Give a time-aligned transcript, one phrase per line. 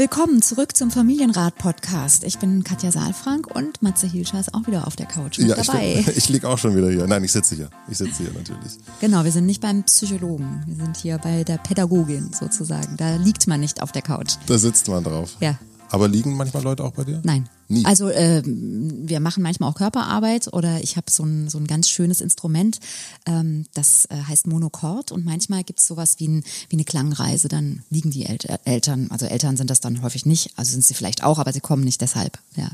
[0.00, 2.24] Willkommen zurück zum Familienrat-Podcast.
[2.24, 5.56] Ich bin Katja Saalfrank und Matze Hilscher ist auch wieder auf der Couch mit Ja,
[5.56, 5.96] dabei.
[6.08, 7.06] ich, ich liege auch schon wieder hier.
[7.06, 7.68] Nein, ich sitze hier.
[7.86, 8.78] Ich sitze hier natürlich.
[9.02, 10.62] Genau, wir sind nicht beim Psychologen.
[10.66, 12.96] Wir sind hier bei der Pädagogin sozusagen.
[12.96, 14.36] Da liegt man nicht auf der Couch.
[14.46, 15.36] Da sitzt man drauf.
[15.40, 15.58] Ja.
[15.90, 17.20] Aber liegen manchmal Leute auch bei dir?
[17.24, 17.48] Nein.
[17.68, 17.84] Nie.
[17.84, 21.88] Also äh, wir machen manchmal auch Körperarbeit oder ich habe so ein, so ein ganz
[21.88, 22.80] schönes Instrument,
[23.26, 27.46] ähm, das äh, heißt Monochord und manchmal gibt es sowas wie, ein, wie eine Klangreise,
[27.46, 30.94] dann liegen die El Eltern, also Eltern sind das dann häufig nicht, also sind sie
[30.94, 32.38] vielleicht auch, aber sie kommen nicht deshalb.
[32.56, 32.70] Ja.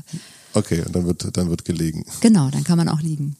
[0.53, 2.05] Okay, und dann wird, dann wird gelegen.
[2.21, 3.35] Genau, dann kann man auch liegen.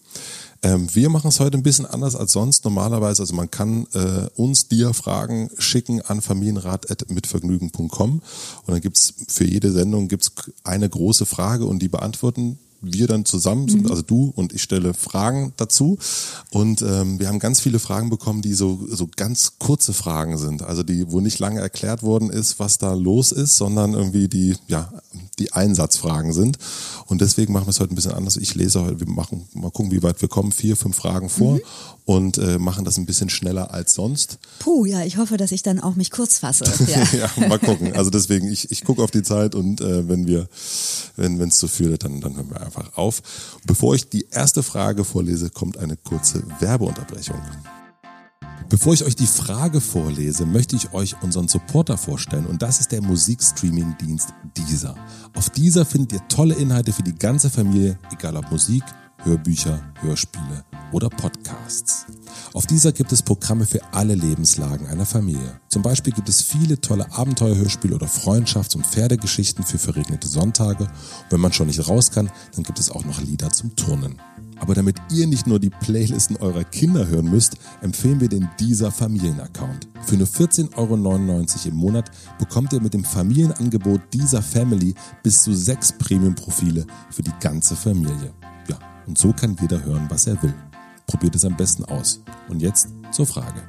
[0.63, 3.21] Ähm, wir machen es heute ein bisschen anders als sonst normalerweise.
[3.23, 8.21] Also man kann äh, uns dir Fragen schicken an familienrat.mitvergnügen.com und
[8.67, 10.31] dann gibt's für jede Sendung gibt's
[10.63, 15.53] eine große Frage und die beantworten wir dann zusammen, also du und ich stelle Fragen
[15.57, 15.97] dazu.
[16.51, 20.61] Und ähm, wir haben ganz viele Fragen bekommen, die so so ganz kurze Fragen sind,
[20.61, 24.55] also die wo nicht lange erklärt worden ist, was da los ist, sondern irgendwie die
[24.67, 24.91] ja
[25.39, 26.57] die Einsatzfragen sind.
[27.05, 28.37] Und deswegen machen wir es heute ein bisschen anders.
[28.37, 31.59] Ich lese heute, wir machen mal gucken, wie weit wir kommen, vier fünf Fragen vor
[32.07, 34.39] und äh, machen das ein bisschen schneller als sonst.
[34.59, 36.63] Puh, ja, ich hoffe, dass ich dann auch mich kurz fasse.
[36.87, 37.03] Ja.
[37.35, 37.93] ja, mal gucken.
[37.97, 40.47] Also deswegen, ich, ich gucke auf die Zeit und äh, wenn wir,
[41.17, 43.21] wenn es zu viel wird, dann, dann hören wir einfach auf.
[43.65, 47.41] Bevor ich die erste Frage vorlese, kommt eine kurze Werbeunterbrechung.
[48.69, 52.93] Bevor ich euch die Frage vorlese, möchte ich euch unseren Supporter vorstellen und das ist
[52.93, 54.95] der Musikstreaming-Dienst Deezer.
[55.35, 58.83] Auf Deezer findet ihr tolle Inhalte für die ganze Familie, egal ob Musik,
[59.23, 62.05] Hörbücher, Hörspiele oder Podcasts.
[62.53, 65.59] Auf dieser gibt es Programme für alle Lebenslagen einer Familie.
[65.69, 70.83] Zum Beispiel gibt es viele tolle Abenteuerhörspiele oder Freundschafts- und Pferdegeschichten für verregnete Sonntage.
[70.83, 74.21] Und wenn man schon nicht raus kann, dann gibt es auch noch Lieder zum Turnen.
[74.59, 78.91] Aber damit ihr nicht nur die Playlisten eurer Kinder hören müsst, empfehlen wir den dieser
[78.91, 79.87] Familienaccount.
[80.05, 85.53] Für nur 14,99 Euro im Monat bekommt ihr mit dem Familienangebot dieser Family bis zu
[85.53, 88.33] sechs Premium-Profile für die ganze Familie.
[89.07, 90.53] Und so kann jeder hören, was er will.
[91.07, 92.21] Probiert es am besten aus.
[92.49, 93.63] Und jetzt zur Frage.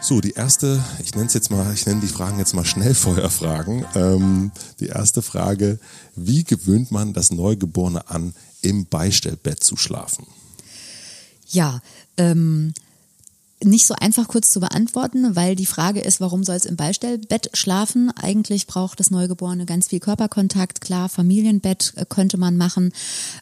[0.00, 3.84] So, die erste, ich nenne es jetzt mal, ich nenne die Fragen jetzt mal Schnellfeuerfragen.
[3.94, 5.78] Ähm, die erste Frage,
[6.14, 10.26] wie gewöhnt man das Neugeborene an, im Beistellbett zu schlafen?
[11.48, 11.80] Ja,
[12.16, 12.72] ähm,
[13.64, 17.50] nicht so einfach kurz zu beantworten, weil die Frage ist, warum soll es im Beistellbett
[17.54, 18.10] schlafen?
[18.10, 20.82] Eigentlich braucht das Neugeborene ganz viel Körperkontakt.
[20.82, 22.92] Klar, Familienbett äh, könnte man machen.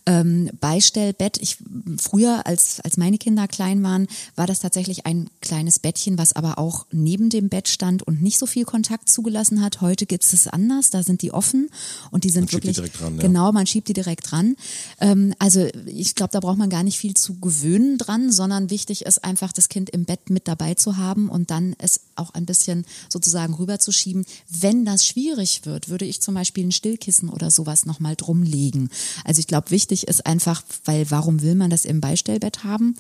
[0.07, 1.57] Ähm, Beistellbett, ich
[1.99, 6.59] früher, als, als meine Kinder klein waren, war das tatsächlich ein kleines Bettchen, was aber
[6.59, 9.81] auch neben dem Bett stand und nicht so viel Kontakt zugelassen hat.
[9.81, 11.71] Heute gibt es anders, da sind die offen
[12.13, 13.23] und die sind Man schiebt die wirklich direkt ran, ja.
[13.23, 14.55] genau, man schiebt die direkt ran.
[15.01, 19.05] Ähm, also ich glaube, da braucht man gar nicht viel zu gewöhnen dran, sondern wichtig
[19.05, 22.47] ist einfach, das Kind im Bett mit dabei zu haben und dann es auch ein
[22.47, 24.25] bisschen sozusagen rüberzuschieben.
[24.49, 28.91] Wenn das schwierig wird, würde ich zum Beispiel ein Stillkissen oder sowas nochmal drumlegen.
[29.25, 32.97] Also ich glaube, wichtig ist einfach, weil warum will man das im Beistellbett haben?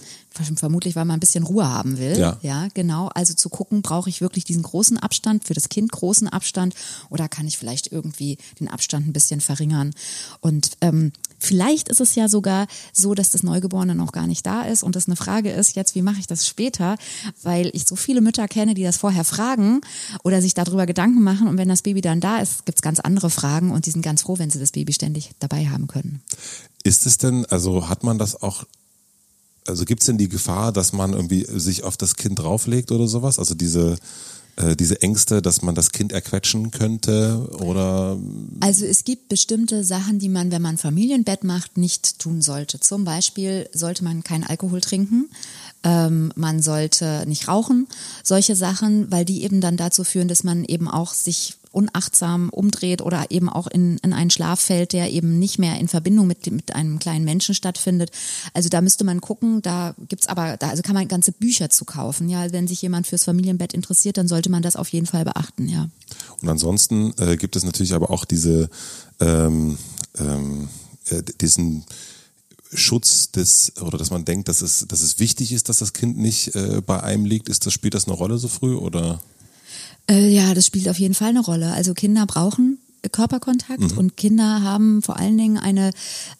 [0.56, 2.18] Vermutlich, weil man ein bisschen Ruhe haben will.
[2.18, 2.38] Ja.
[2.42, 3.08] ja, genau.
[3.14, 6.74] Also zu gucken, brauche ich wirklich diesen großen Abstand, für das Kind großen Abstand
[7.08, 9.94] oder kann ich vielleicht irgendwie den Abstand ein bisschen verringern?
[10.40, 11.12] Und ähm,
[11.44, 14.96] vielleicht ist es ja sogar so, dass das Neugeborene noch gar nicht da ist und
[14.96, 16.96] das eine Frage ist, jetzt, wie mache ich das später?
[17.42, 19.80] Weil ich so viele Mütter kenne, die das vorher fragen
[20.22, 23.30] oder sich darüber Gedanken machen und wenn das Baby dann da ist, gibt's ganz andere
[23.30, 26.22] Fragen und die sind ganz froh, wenn sie das Baby ständig dabei haben können.
[26.82, 28.64] Ist es denn, also hat man das auch,
[29.66, 33.08] also gibt es denn die Gefahr, dass man irgendwie sich auf das Kind drauflegt oder
[33.08, 33.38] sowas?
[33.38, 33.96] Also diese,
[34.56, 38.18] äh, diese Ängste, dass man das Kind erquetschen könnte oder
[38.60, 42.78] Also es gibt bestimmte Sachen, die man, wenn man Familienbett macht, nicht tun sollte.
[42.80, 45.28] Zum Beispiel sollte man keinen Alkohol trinken,
[45.82, 47.88] ähm, man sollte nicht rauchen,
[48.22, 53.02] solche Sachen, weil die eben dann dazu führen, dass man eben auch sich unachtsam umdreht
[53.02, 56.50] oder eben auch in, in einen Schlaf fällt, der eben nicht mehr in Verbindung mit,
[56.50, 58.10] mit einem kleinen Menschen stattfindet.
[58.52, 61.84] Also da müsste man gucken, da gibt's aber, da also kann man ganze Bücher zu
[61.84, 62.28] kaufen.
[62.28, 65.68] Ja, wenn sich jemand fürs Familienbett interessiert, dann sollte man das auf jeden Fall beachten,
[65.68, 65.88] ja.
[66.40, 68.68] Und ansonsten äh, gibt es natürlich aber auch diese
[69.20, 69.78] ähm,
[70.18, 70.68] ähm,
[71.10, 71.84] äh, diesen
[72.72, 76.18] Schutz des oder dass man denkt, dass es dass es wichtig ist, dass das Kind
[76.18, 77.48] nicht äh, bei einem liegt.
[77.48, 79.20] Ist das spielt das eine Rolle so früh oder?
[80.10, 81.72] Äh, ja, das spielt auf jeden Fall eine Rolle.
[81.72, 82.78] Also Kinder brauchen
[83.12, 83.98] Körperkontakt mhm.
[83.98, 85.90] und Kinder haben vor allen Dingen eine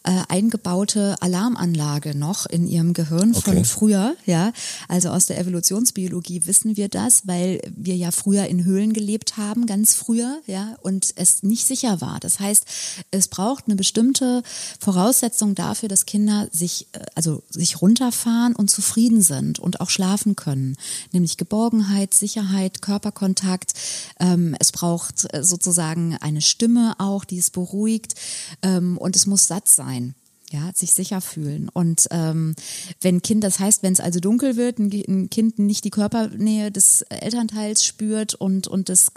[0.03, 3.41] äh, eingebaute Alarmanlage noch in ihrem Gehirn okay.
[3.41, 4.51] von früher, ja.
[4.87, 9.65] Also aus der Evolutionsbiologie wissen wir das, weil wir ja früher in Höhlen gelebt haben,
[9.65, 12.19] ganz früher, ja, und es nicht sicher war.
[12.19, 12.65] Das heißt,
[13.11, 14.43] es braucht eine bestimmte
[14.79, 20.35] Voraussetzung dafür, dass Kinder sich, äh, also sich runterfahren und zufrieden sind und auch schlafen
[20.35, 20.77] können,
[21.11, 23.73] nämlich Geborgenheit, Sicherheit, Körperkontakt.
[24.19, 28.15] Ähm, es braucht äh, sozusagen eine Stimme auch, die es beruhigt
[28.61, 30.15] ähm, und es muss satt sein
[30.51, 31.69] ja, sich sicher fühlen.
[31.69, 32.55] Und ähm,
[33.01, 37.01] wenn Kind, das heißt, wenn es also dunkel wird, ein, Kind nicht die Körpernähe des
[37.03, 39.11] Elternteils spürt und, und das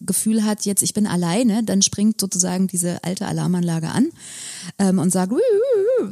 [0.00, 4.08] Gefühl hat, jetzt ich bin alleine, dann springt sozusagen diese alte Alarmanlage an
[4.78, 5.32] ähm, und sagt,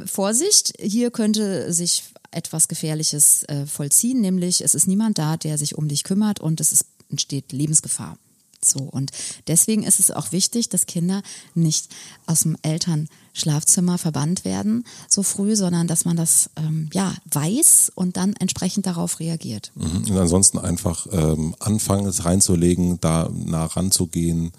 [0.06, 5.76] Vorsicht, hier könnte sich etwas Gefährliches äh, vollziehen, nämlich es ist niemand da, der sich
[5.76, 8.16] um dich kümmert und es ist, entsteht Lebensgefahr.
[8.64, 9.10] So, und
[9.46, 11.22] deswegen ist es auch wichtig, dass Kinder
[11.54, 11.88] nicht
[12.26, 18.16] aus dem Elternschlafzimmer verbannt werden so früh, sondern dass man das ähm, ja weiß und
[18.16, 19.72] dann entsprechend darauf reagiert.
[19.74, 20.10] Mhm.
[20.10, 24.52] Und ansonsten einfach ähm, anfangen, es reinzulegen, da nah ranzugehen,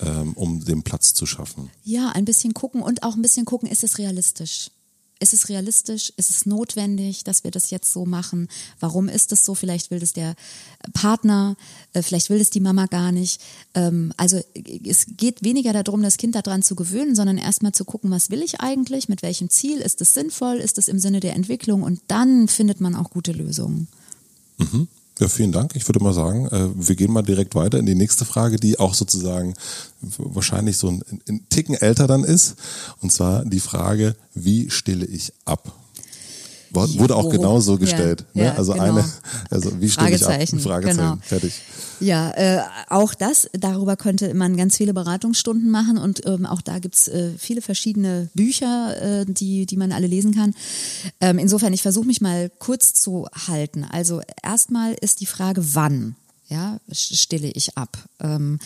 [0.00, 1.70] ähm, um den Platz zu schaffen.
[1.84, 4.70] Ja, ein bisschen gucken und auch ein bisschen gucken, ist es realistisch?
[5.20, 6.12] Ist es realistisch?
[6.16, 8.48] Ist es notwendig, dass wir das jetzt so machen?
[8.80, 9.54] Warum ist es so?
[9.54, 10.34] Vielleicht will das der
[10.92, 11.56] Partner,
[11.92, 13.40] äh, vielleicht will das die Mama gar nicht.
[13.74, 14.40] Ähm, also
[14.84, 18.42] es geht weniger darum, das Kind daran zu gewöhnen, sondern erstmal zu gucken, was will
[18.42, 22.00] ich eigentlich, mit welchem Ziel, ist es sinnvoll, ist es im Sinne der Entwicklung und
[22.08, 23.88] dann findet man auch gute Lösungen.
[24.58, 24.88] Mhm.
[25.20, 25.76] Ja, vielen Dank.
[25.76, 28.80] Ich würde mal sagen, äh, wir gehen mal direkt weiter in die nächste Frage, die
[28.80, 29.54] auch sozusagen
[30.18, 32.56] wahrscheinlich so ein, ein Ticken älter dann ist.
[33.00, 35.72] Und zwar die Frage, wie stille ich ab?
[36.74, 38.24] Wurde auch genauso gestellt.
[38.34, 38.48] Ja, ne?
[38.48, 38.84] ja, also genau.
[38.84, 39.04] eine,
[39.50, 40.32] also wie stelle ich ab?
[40.32, 41.16] Fragezeichen, genau.
[41.22, 41.54] fertig.
[42.00, 46.78] Ja, äh, auch das, darüber könnte man ganz viele Beratungsstunden machen und ähm, auch da
[46.78, 50.54] gibt's äh, viele verschiedene Bücher, äh, die, die man alle lesen kann.
[51.20, 53.84] Ähm, insofern, ich versuche mich mal kurz zu halten.
[53.84, 56.16] Also erstmal ist die Frage, wann
[56.48, 57.96] ja, stille ich ab.
[58.20, 58.58] Ähm,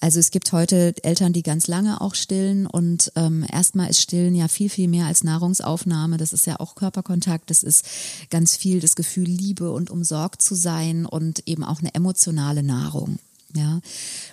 [0.00, 4.34] also es gibt heute Eltern, die ganz lange auch stillen und ähm, erstmal ist Stillen
[4.34, 6.16] ja viel, viel mehr als Nahrungsaufnahme.
[6.16, 7.84] Das ist ja auch Körperkontakt, das ist
[8.30, 13.18] ganz viel das Gefühl, Liebe und umsorgt zu sein und eben auch eine emotionale Nahrung.
[13.54, 13.80] Ja,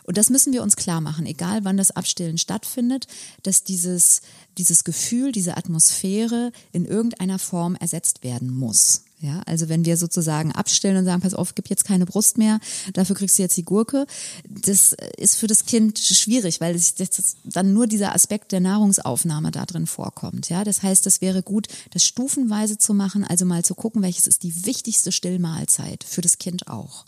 [0.03, 3.07] und das müssen wir uns klar machen, egal wann das Abstillen stattfindet,
[3.43, 4.21] dass dieses,
[4.57, 9.04] dieses Gefühl, diese Atmosphäre in irgendeiner Form ersetzt werden muss.
[9.19, 12.59] Ja, also wenn wir sozusagen abstellen und sagen, pass auf, gib jetzt keine Brust mehr,
[12.93, 14.05] dafür kriegst du jetzt die Gurke,
[14.47, 19.51] das ist für das Kind schwierig, weil das, das dann nur dieser Aspekt der Nahrungsaufnahme
[19.51, 20.49] da drin vorkommt.
[20.49, 24.27] Ja, das heißt, es wäre gut, das stufenweise zu machen, also mal zu gucken, welches
[24.27, 27.05] ist die wichtigste Stillmahlzeit für das Kind auch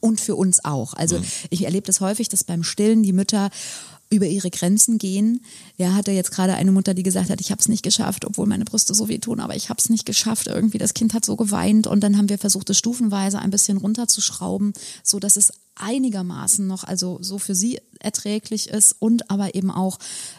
[0.00, 0.94] und für uns auch.
[0.94, 1.24] Also mhm.
[1.50, 3.50] ich erlebe das häufig, dass beim Stillen die Mütter
[4.10, 5.40] über ihre Grenzen gehen.
[5.76, 8.46] Ja, hatte jetzt gerade eine Mutter, die gesagt hat, ich habe es nicht geschafft, obwohl
[8.46, 10.48] meine Brüste so wehtun, aber ich habe es nicht geschafft.
[10.48, 13.78] Irgendwie das Kind hat so geweint und dann haben wir versucht, es stufenweise ein bisschen
[13.78, 14.72] runterzuschrauben,
[15.04, 19.98] so dass es einigermaßen noch also so für sie erträglich ist und aber eben auch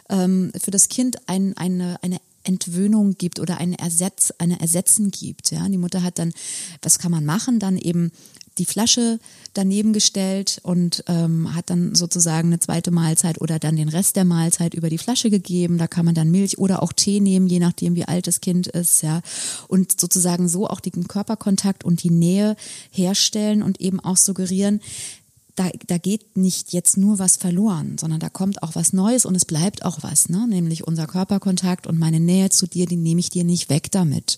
[0.10, 5.52] ähm, für das Kind ein, eine eine Entwöhnung gibt oder ein Ersatz, eine Ersetzen gibt.
[5.52, 6.34] Ja, die Mutter hat dann,
[6.82, 7.60] was kann man machen?
[7.60, 8.12] Dann eben
[8.58, 9.20] die Flasche
[9.54, 14.26] daneben gestellt und ähm, hat dann sozusagen eine zweite Mahlzeit oder dann den Rest der
[14.26, 15.78] Mahlzeit über die Flasche gegeben.
[15.78, 18.68] Da kann man dann Milch oder auch Tee nehmen, je nachdem, wie alt das Kind
[18.68, 19.22] ist, ja.
[19.68, 22.56] Und sozusagen so auch den Körperkontakt und die Nähe
[22.92, 24.82] herstellen und eben auch suggerieren,
[25.62, 29.36] da, da geht nicht jetzt nur was verloren, sondern da kommt auch was Neues und
[29.36, 30.48] es bleibt auch was, ne?
[30.48, 34.38] nämlich unser Körperkontakt und meine Nähe zu dir, die nehme ich dir nicht weg damit.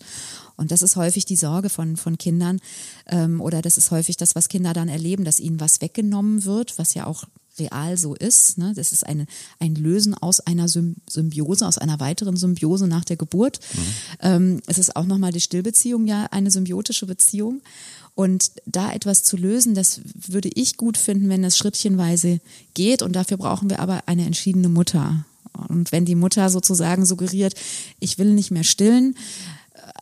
[0.55, 2.59] Und das ist häufig die Sorge von, von Kindern
[3.07, 6.77] ähm, oder das ist häufig das, was Kinder dann erleben, dass ihnen was weggenommen wird,
[6.77, 7.23] was ja auch
[7.59, 8.57] real so ist.
[8.57, 8.74] Ne?
[8.75, 9.25] Das ist eine,
[9.60, 13.60] ein Lösen aus einer Symbiose, aus einer weiteren Symbiose nach der Geburt.
[13.74, 13.79] Mhm.
[14.22, 17.62] Ähm, es ist auch nochmal die Stillbeziehung ja eine symbiotische Beziehung.
[18.15, 22.39] Und da etwas zu lösen, das würde ich gut finden, wenn das schrittchenweise
[22.74, 23.01] geht.
[23.01, 25.25] Und dafür brauchen wir aber eine entschiedene Mutter.
[25.69, 27.55] Und wenn die Mutter sozusagen suggeriert,
[28.00, 29.15] ich will nicht mehr stillen,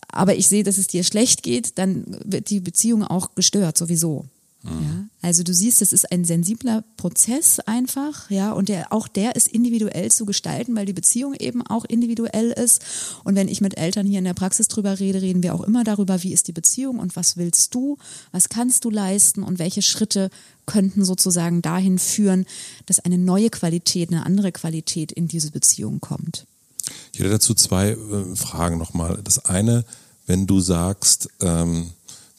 [0.09, 4.25] aber ich sehe, dass es dir schlecht geht, dann wird die Beziehung auch gestört sowieso.
[4.63, 9.35] Ja, also du siehst, es ist ein sensibler Prozess einfach, ja, und der, auch der
[9.35, 12.81] ist individuell zu gestalten, weil die Beziehung eben auch individuell ist.
[13.23, 15.83] Und wenn ich mit Eltern hier in der Praxis drüber rede, reden wir auch immer
[15.83, 17.97] darüber, wie ist die Beziehung und was willst du,
[18.31, 20.29] was kannst du leisten und welche Schritte
[20.65, 22.45] könnten sozusagen dahin führen,
[22.85, 26.45] dass eine neue Qualität, eine andere Qualität in diese Beziehung kommt.
[27.13, 29.19] Ich hätte dazu zwei äh, Fragen nochmal.
[29.23, 29.85] Das eine,
[30.25, 31.91] wenn du sagst, ähm,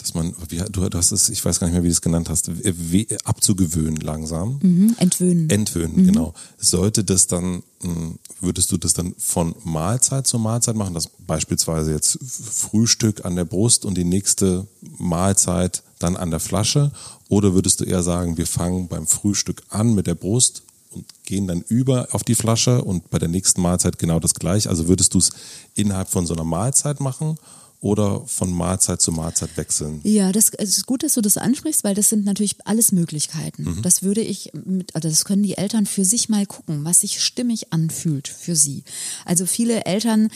[0.03, 2.01] dass man, wie, du, du hast es, ich weiß gar nicht mehr, wie du es
[2.01, 4.59] genannt hast, we, abzugewöhnen langsam.
[4.63, 5.51] Mhm, entwöhnen.
[5.51, 6.07] Entwöhnen, mhm.
[6.07, 6.35] genau.
[6.59, 11.93] Sollte das dann, hm, würdest du das dann von Mahlzeit zu Mahlzeit machen, dass beispielsweise
[11.93, 14.67] jetzt Frühstück an der Brust und die nächste
[14.99, 16.93] Mahlzeit dann an der Flasche?
[17.29, 21.47] Oder würdest du eher sagen, wir fangen beim Frühstück an mit der Brust und gehen
[21.47, 24.69] dann über auf die Flasche und bei der nächsten Mahlzeit genau das gleiche?
[24.69, 25.31] Also würdest du es
[25.75, 27.37] innerhalb von so einer Mahlzeit machen?
[27.83, 30.01] Oder von Mahlzeit zu Mahlzeit wechseln?
[30.05, 33.65] Ja, das ist gut, dass du das ansprichst, weil das sind natürlich alles Möglichkeiten.
[33.65, 33.83] Mhm.
[33.83, 37.21] Das würde ich mit, also das können die Eltern für sich mal gucken, was sich
[37.21, 38.85] stimmig anfühlt für sie.
[39.25, 40.29] Also viele Eltern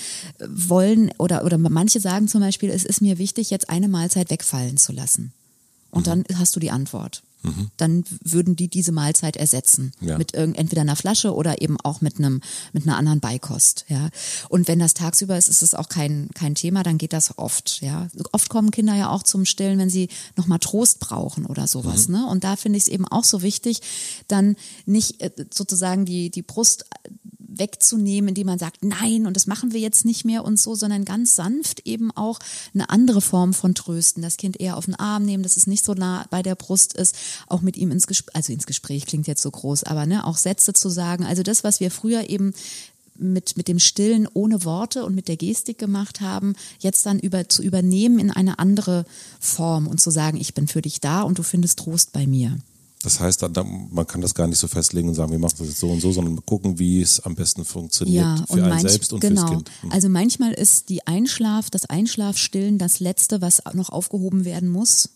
[0.45, 4.76] wollen oder, oder manche sagen zum Beispiel, es ist mir wichtig, jetzt eine Mahlzeit wegfallen
[4.76, 5.33] zu lassen.
[5.93, 6.25] Und mhm.
[6.25, 7.23] dann hast du die Antwort.
[7.47, 7.71] Mhm.
[7.76, 10.19] Dann würden die diese Mahlzeit ersetzen ja.
[10.19, 12.41] mit entweder einer Flasche oder eben auch mit einem
[12.73, 13.85] mit einer anderen Beikost.
[13.88, 14.11] Ja.
[14.49, 16.83] Und wenn das tagsüber ist, ist es auch kein kein Thema.
[16.83, 17.81] Dann geht das oft.
[17.81, 18.09] Ja.
[18.33, 22.09] Oft kommen Kinder ja auch zum Stillen, wenn sie noch mal Trost brauchen oder sowas.
[22.09, 22.15] Mhm.
[22.15, 22.26] Ne.
[22.26, 23.81] Und da finde ich es eben auch so wichtig,
[24.29, 26.87] dann nicht äh, sozusagen die die Brust
[27.59, 31.05] wegzunehmen, indem man sagt, nein, und das machen wir jetzt nicht mehr und so, sondern
[31.05, 32.38] ganz sanft eben auch
[32.75, 34.23] eine andere Form von Trösten.
[34.23, 36.93] Das Kind eher auf den Arm nehmen, dass es nicht so nah bei der Brust
[36.95, 40.25] ist, auch mit ihm ins Gespräch, also ins Gespräch klingt jetzt so groß, aber ne,
[40.25, 41.25] auch Sätze zu sagen.
[41.25, 42.52] Also das, was wir früher eben
[43.19, 47.49] mit, mit dem Stillen ohne Worte und mit der Gestik gemacht haben, jetzt dann über,
[47.49, 49.05] zu übernehmen in eine andere
[49.40, 52.59] Form und zu sagen, ich bin für dich da und du findest Trost bei mir.
[53.02, 53.43] Das heißt,
[53.90, 56.00] man kann das gar nicht so festlegen und sagen, wir machen das jetzt so und
[56.00, 59.43] so, sondern gucken, wie es am besten funktioniert ja, für einen manch, selbst und genau.
[59.43, 59.71] fürs Kind.
[59.83, 59.93] Mhm.
[59.93, 65.11] Also manchmal ist die Einschlaf, das Einschlafstillen das Letzte, was noch aufgehoben werden muss.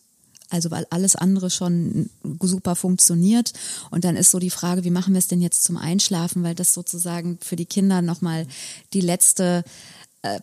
[0.50, 3.52] Also weil alles andere schon super funktioniert.
[3.90, 6.54] Und dann ist so die Frage, wie machen wir es denn jetzt zum Einschlafen, weil
[6.54, 8.47] das sozusagen für die Kinder nochmal
[8.92, 9.64] die letzte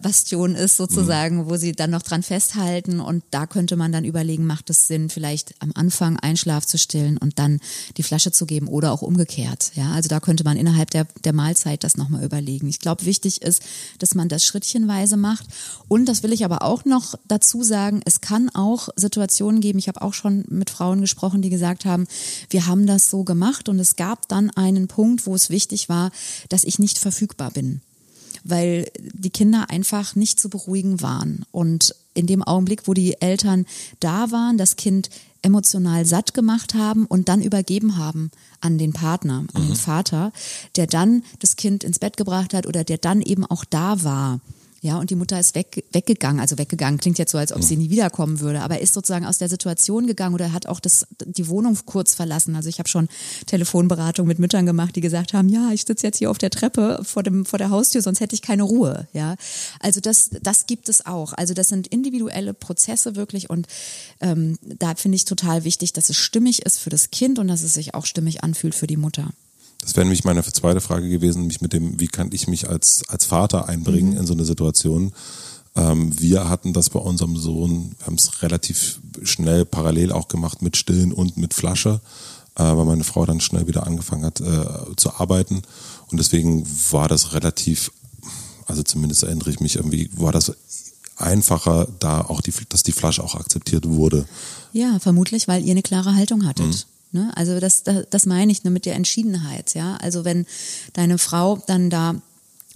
[0.01, 1.49] Bastion ist sozusagen, mhm.
[1.49, 5.09] wo sie dann noch dran festhalten und da könnte man dann überlegen, macht es Sinn,
[5.09, 7.59] vielleicht am Anfang Einschlaf zu stillen und dann
[7.95, 9.71] die Flasche zu geben oder auch umgekehrt.
[9.75, 12.67] Ja, also da könnte man innerhalb der, der Mahlzeit das nochmal überlegen.
[12.67, 13.61] Ich glaube, wichtig ist,
[13.99, 15.45] dass man das schrittchenweise macht
[15.87, 19.87] und das will ich aber auch noch dazu sagen, es kann auch Situationen geben, ich
[19.87, 22.07] habe auch schon mit Frauen gesprochen, die gesagt haben,
[22.49, 26.09] wir haben das so gemacht und es gab dann einen Punkt, wo es wichtig war,
[26.49, 27.81] dass ich nicht verfügbar bin
[28.49, 31.45] weil die Kinder einfach nicht zu beruhigen waren.
[31.51, 33.65] Und in dem Augenblick, wo die Eltern
[33.99, 35.09] da waren, das Kind
[35.41, 39.67] emotional satt gemacht haben und dann übergeben haben an den Partner, an mhm.
[39.67, 40.31] den Vater,
[40.75, 44.39] der dann das Kind ins Bett gebracht hat oder der dann eben auch da war
[44.87, 47.75] ja, und die Mutter ist weg, weggegangen, also weggegangen, klingt jetzt so, als ob sie
[47.75, 51.49] nie wiederkommen würde, aber ist sozusagen aus der Situation gegangen oder hat auch das, die
[51.49, 52.55] Wohnung kurz verlassen.
[52.55, 53.09] Also ich habe schon
[53.47, 57.01] Telefonberatung mit Müttern gemacht, die gesagt haben, ja, ich sitze jetzt hier auf der Treppe
[57.03, 59.09] vor, dem, vor der Haustür, sonst hätte ich keine Ruhe.
[59.11, 59.35] Ja,
[59.81, 61.33] Also das, das gibt es auch.
[61.33, 63.67] Also das sind individuelle Prozesse wirklich und
[64.21, 67.61] ähm, da finde ich total wichtig, dass es stimmig ist für das Kind und dass
[67.61, 69.33] es sich auch stimmig anfühlt für die Mutter.
[69.81, 73.03] Das wäre nämlich meine zweite Frage gewesen, nämlich mit dem, wie kann ich mich als,
[73.07, 74.17] als Vater einbringen mhm.
[74.17, 75.13] in so eine Situation.
[75.75, 80.61] Ähm, wir hatten das bei unserem Sohn, wir haben es relativ schnell parallel auch gemacht
[80.61, 82.01] mit Stillen und mit Flasche,
[82.55, 85.61] äh, weil meine Frau dann schnell wieder angefangen hat äh, zu arbeiten.
[86.09, 87.91] Und deswegen war das relativ,
[88.65, 90.51] also zumindest erinnere ich mich irgendwie, war das
[91.15, 94.25] einfacher, da auch die, dass die Flasche auch akzeptiert wurde.
[94.73, 96.67] Ja, vermutlich, weil ihr eine klare Haltung hattet.
[96.67, 96.96] Mhm.
[97.11, 97.31] Ne?
[97.35, 99.73] Also das, das, das meine ich nur mit der Entschiedenheit.
[99.73, 99.97] Ja?
[99.97, 100.45] Also wenn
[100.93, 102.21] deine Frau dann da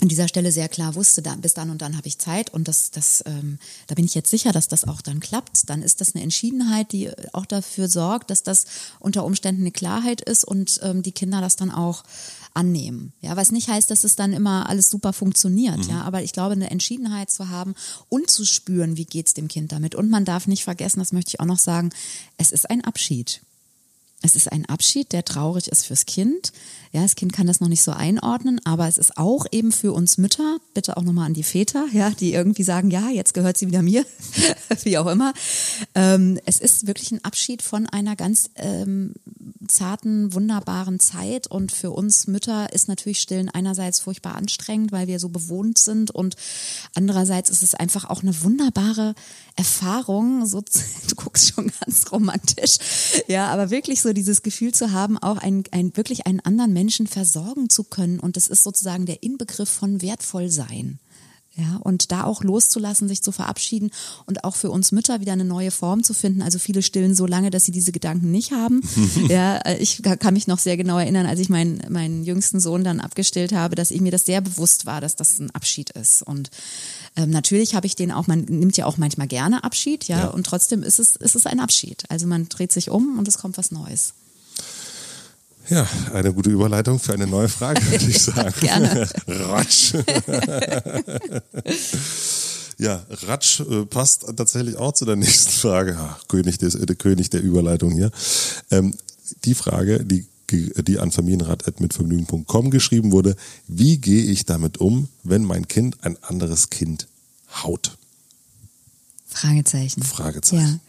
[0.01, 2.67] an dieser Stelle sehr klar wusste, da, bis dann und dann habe ich Zeit und
[2.67, 6.01] das, das, ähm, da bin ich jetzt sicher, dass das auch dann klappt, dann ist
[6.01, 8.65] das eine Entschiedenheit, die auch dafür sorgt, dass das
[8.99, 12.03] unter Umständen eine Klarheit ist und ähm, die Kinder das dann auch
[12.55, 13.13] annehmen.
[13.21, 15.77] Ja, was nicht heißt, dass es dann immer alles super funktioniert.
[15.77, 15.89] Mhm.
[15.89, 17.75] Ja, aber ich glaube, eine Entschiedenheit zu haben
[18.09, 19.93] und zu spüren, wie geht's dem Kind damit.
[19.93, 21.91] Und man darf nicht vergessen, das möchte ich auch noch sagen,
[22.37, 23.41] es ist ein Abschied.
[24.21, 26.51] Es ist ein Abschied, der traurig ist fürs Kind.
[26.91, 29.93] Ja, das Kind kann das noch nicht so einordnen, aber es ist auch eben für
[29.93, 33.57] uns Mütter, bitte auch nochmal an die Väter, ja, die irgendwie sagen, ja, jetzt gehört
[33.57, 34.05] sie wieder mir,
[34.83, 35.33] wie auch immer.
[35.95, 39.13] Ähm, es ist wirklich ein Abschied von einer ganz ähm,
[39.67, 45.19] zarten, wunderbaren Zeit und für uns Mütter ist natürlich Stillen einerseits furchtbar anstrengend, weil wir
[45.19, 46.35] so bewohnt sind und
[46.93, 49.15] andererseits ist es einfach auch eine wunderbare
[49.55, 50.45] Erfahrung.
[50.45, 50.61] So,
[51.07, 52.77] du guckst schon ganz romantisch,
[53.27, 57.07] ja, aber wirklich so dieses Gefühl zu haben, auch ein, ein wirklich einen anderen Menschen
[57.07, 58.19] versorgen zu können.
[58.19, 60.99] Und das ist sozusagen der Inbegriff von wertvoll sein.
[61.53, 63.91] Ja, und da auch loszulassen, sich zu verabschieden
[64.25, 66.41] und auch für uns Mütter wieder eine neue Form zu finden.
[66.41, 68.81] Also viele stillen so lange, dass sie diese Gedanken nicht haben.
[69.27, 73.01] ja, ich kann mich noch sehr genau erinnern, als ich meinen, meinen jüngsten Sohn dann
[73.01, 76.21] abgestillt habe, dass ich mir das sehr bewusst war, dass das ein Abschied ist.
[76.21, 76.51] Und
[77.17, 80.27] Ähm, natürlich habe ich den auch, man nimmt ja auch manchmal gerne Abschied, ja, Ja.
[80.27, 82.03] und trotzdem ist es, ist es ein Abschied.
[82.09, 84.13] Also man dreht sich um und es kommt was Neues.
[85.69, 88.53] Ja, eine gute Überleitung für eine neue Frage, würde ich sagen.
[88.59, 89.07] Gerne.
[89.27, 89.93] Ratsch.
[92.77, 95.97] ja, Ratsch äh, passt tatsächlich auch zu der nächsten Frage.
[95.99, 98.11] Ach, König, des, äh, der König der Überleitung hier.
[98.71, 98.93] Ähm,
[99.45, 103.35] die Frage, die, die an familienrat.mitvergnügen.com geschrieben wurde,
[103.67, 107.07] wie gehe ich damit um, wenn mein Kind ein anderes Kind
[107.63, 107.97] haut?
[109.27, 110.03] Fragezeichen.
[110.03, 110.61] Fragezeichen.
[110.61, 110.79] Ja.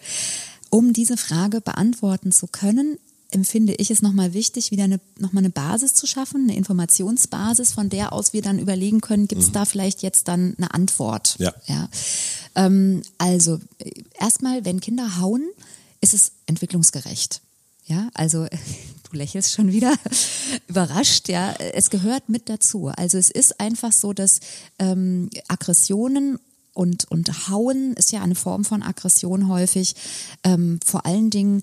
[0.70, 2.98] Um diese Frage beantworten zu können,
[3.30, 7.88] empfinde ich es nochmal wichtig, wieder eine, nochmal eine Basis zu schaffen, eine Informationsbasis, von
[7.88, 11.36] der aus wir dann überlegen können, gibt es da vielleicht jetzt dann eine Antwort?
[11.38, 11.52] Ja.
[11.66, 11.88] ja.
[12.54, 13.58] Ähm, also,
[14.18, 15.44] erstmal, wenn Kinder hauen,
[16.00, 17.40] ist es entwicklungsgerecht.
[17.86, 18.46] Ja, also
[19.12, 19.94] du lächelst schon wieder
[20.68, 21.52] überrascht, ja.
[21.52, 22.88] Es gehört mit dazu.
[22.88, 24.40] Also es ist einfach so, dass
[24.78, 26.38] ähm, Aggressionen
[26.74, 29.94] und, und Hauen ist ja eine Form von Aggression häufig,
[30.42, 31.62] ähm, vor allen Dingen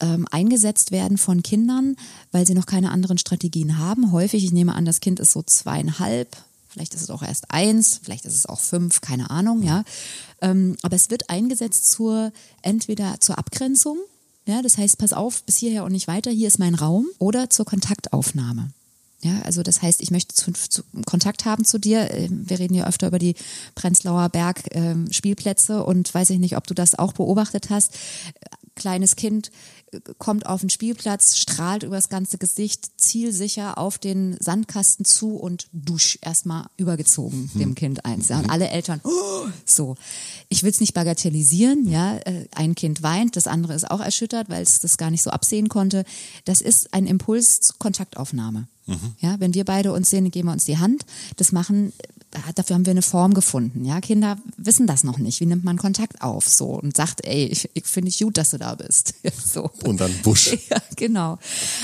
[0.00, 1.96] ähm, eingesetzt werden von Kindern,
[2.32, 4.12] weil sie noch keine anderen Strategien haben.
[4.12, 6.36] Häufig, ich nehme an, das Kind ist so zweieinhalb,
[6.68, 9.84] vielleicht ist es auch erst eins, vielleicht ist es auch fünf, keine Ahnung, ja.
[10.40, 13.98] Ähm, aber es wird eingesetzt zur entweder zur Abgrenzung,
[14.46, 17.50] ja, das heißt, pass auf, bis hierher und nicht weiter, hier ist mein Raum, oder
[17.50, 18.70] zur Kontaktaufnahme.
[19.22, 22.10] Ja, also das heißt, ich möchte zu, zu, Kontakt haben zu dir.
[22.12, 23.34] Ähm, Wir reden ja öfter über die
[23.74, 27.94] Prenzlauer Berg ähm, Spielplätze und weiß ich nicht, ob du das auch beobachtet hast.
[28.74, 29.50] Kleines Kind äh,
[30.18, 36.18] kommt auf den Spielplatz, strahlt übers ganze Gesicht, zielsicher auf den Sandkasten zu und dusch
[36.22, 38.28] erstmal übergezogen dem Kind eins.
[38.28, 39.96] Ja, und alle Eltern, oh, so.
[40.48, 42.16] Ich will es nicht bagatellisieren, ja.
[42.18, 45.30] Äh, Ein Kind weint, das andere ist auch erschüttert, weil es das gar nicht so
[45.30, 46.04] absehen konnte.
[46.44, 47.76] Das ist ein Impuls zur
[48.86, 49.14] Kontaktaufnahme.
[49.20, 51.04] Ja, wenn wir beide uns sehen, geben wir uns die Hand.
[51.36, 51.92] Das machen,
[52.32, 53.84] äh, dafür haben wir eine Form gefunden.
[53.84, 55.40] Ja, Kinder wissen das noch nicht.
[55.40, 56.48] Wie nimmt man Kontakt auf?
[56.48, 59.14] So und sagt, ey, ich, ich finde ich gut, dass du da bist.
[59.44, 59.70] so.
[59.84, 60.56] Und dann Busch.
[60.68, 61.38] Ja, genau.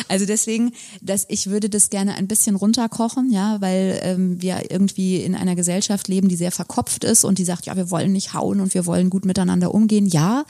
[0.09, 5.23] Also deswegen, dass ich würde das gerne ein bisschen runterkochen, ja, weil ähm, wir irgendwie
[5.23, 8.35] in einer Gesellschaft leben, die sehr verkopft ist und die sagt, ja, wir wollen nicht
[8.35, 10.07] hauen und wir wollen gut miteinander umgehen.
[10.07, 10.45] Ja.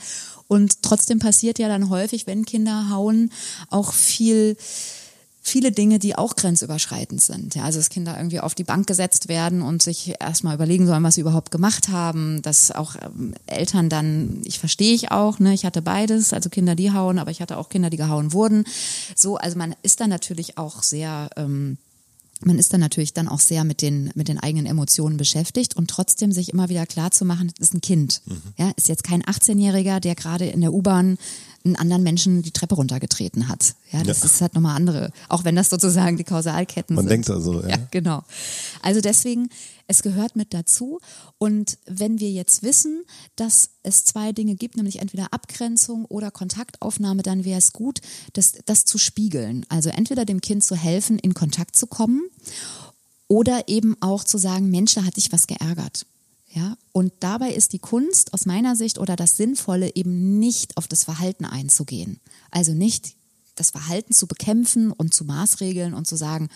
[0.47, 3.31] Und trotzdem passiert ja dann häufig, wenn Kinder hauen,
[3.69, 4.57] auch viel
[5.45, 7.53] viele Dinge, die auch grenzüberschreitend sind.
[7.53, 11.03] Ja, also dass Kinder irgendwie auf die Bank gesetzt werden und sich erstmal überlegen sollen,
[11.03, 12.41] was sie überhaupt gemacht haben.
[12.41, 16.75] Dass auch ähm, Eltern dann, ich verstehe ich auch, ne, ich hatte beides, also Kinder,
[16.75, 18.63] die hauen, aber ich hatte auch Kinder, die gehauen wurden.
[19.15, 21.77] So, also man ist dann natürlich auch sehr ähm,
[22.45, 25.89] man ist dann natürlich dann auch sehr mit den, mit den eigenen Emotionen beschäftigt und
[25.89, 28.21] trotzdem sich immer wieder klar zu machen, das ist ein Kind.
[28.57, 31.17] Ja, ist jetzt kein 18-Jähriger, der gerade in der U-Bahn
[31.65, 33.75] einen anderen Menschen die Treppe runtergetreten hat.
[33.91, 34.25] Ja, das Ja.
[34.25, 35.11] ist halt nochmal andere.
[35.29, 37.09] Auch wenn das sozusagen die Kausalketten Man sind.
[37.11, 37.69] denkt also, ja.
[37.69, 38.23] Ja, genau.
[38.81, 39.49] Also deswegen,
[39.87, 40.99] es gehört mit dazu.
[41.37, 43.03] Und wenn wir jetzt wissen,
[43.35, 48.01] dass es zwei Dinge gibt, nämlich entweder Abgrenzung oder Kontaktaufnahme, dann wäre es gut,
[48.33, 49.65] das, das zu spiegeln.
[49.69, 52.23] Also entweder dem Kind zu helfen, in Kontakt zu kommen
[53.27, 56.05] oder eben auch zu sagen, Mensch, da hat dich was geärgert.
[56.53, 60.87] Ja, und dabei ist die Kunst aus meiner Sicht oder das Sinnvolle eben nicht auf
[60.87, 62.19] das Verhalten einzugehen.
[62.51, 63.15] Also nicht
[63.55, 66.49] das Verhalten zu bekämpfen und zu maßregeln und zu sagen,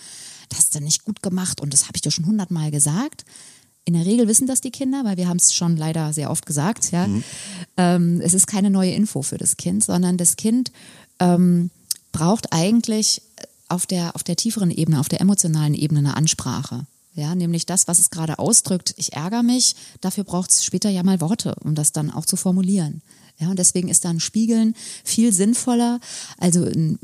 [0.48, 3.24] das hast du nicht gut gemacht und das habe ich dir schon hundertmal gesagt.
[3.84, 6.44] In der Regel wissen das die Kinder, weil wir haben es schon leider sehr oft
[6.44, 6.90] gesagt.
[6.90, 7.08] Ja,
[7.76, 10.72] ähm, es ist keine neue Info für das Kind, sondern das Kind
[11.20, 11.70] ähm,
[12.12, 13.22] braucht eigentlich
[13.68, 16.86] auf der auf der tieferen Ebene, auf der emotionalen Ebene eine Ansprache.
[17.14, 21.02] Ja, nämlich das, was es gerade ausdrückt, ich ärgere mich, dafür braucht es später ja
[21.02, 23.02] mal Worte, um das dann auch zu formulieren.
[23.38, 24.74] Ja, und deswegen ist da ein Spiegeln
[25.04, 26.00] viel sinnvoller,
[26.38, 26.98] also ein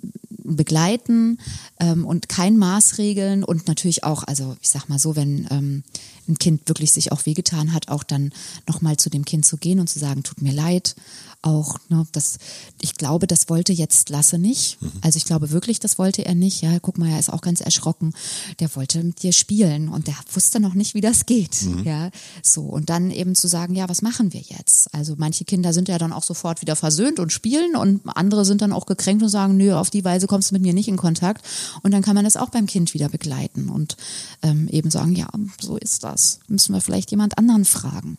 [0.45, 1.39] Begleiten
[1.81, 5.85] ähm, und kein Maßregeln und natürlich auch, also ich sag mal so, wenn ähm,
[6.29, 8.33] ein Kind wirklich sich auch wehgetan hat, auch dann
[8.67, 10.97] nochmal zu dem Kind zu gehen und zu sagen, tut mir leid,
[11.45, 12.39] auch, ne, das,
[12.81, 14.79] ich glaube, das wollte jetzt Lasse nicht.
[15.03, 16.63] Also ich glaube wirklich, das wollte er nicht.
[16.63, 18.15] Ja, guck mal, er ist auch ganz erschrocken.
[18.61, 21.55] Der wollte mit dir spielen und der wusste noch nicht, wie das geht.
[21.85, 22.11] Ja,
[22.43, 22.63] so.
[22.63, 24.93] Und dann eben zu sagen, ja, was machen wir jetzt?
[24.95, 28.63] Also manche Kinder sind ja dann auch sofort wieder versöhnt und spielen und andere sind
[28.63, 30.97] dann auch gekränkt und sagen, nö, auf die Weise kommst du mit mir nicht in
[30.97, 31.45] Kontakt.
[31.83, 33.97] Und dann kann man das auch beim Kind wieder begleiten und
[34.43, 35.29] ähm, eben sagen, ja,
[35.61, 36.41] so ist das.
[36.49, 38.19] Müssen wir vielleicht jemand anderen fragen.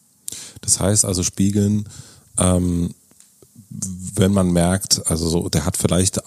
[0.61, 1.87] Das heißt also spiegeln,
[2.37, 2.93] ähm,
[3.69, 6.21] wenn man merkt, also so, der hat vielleicht,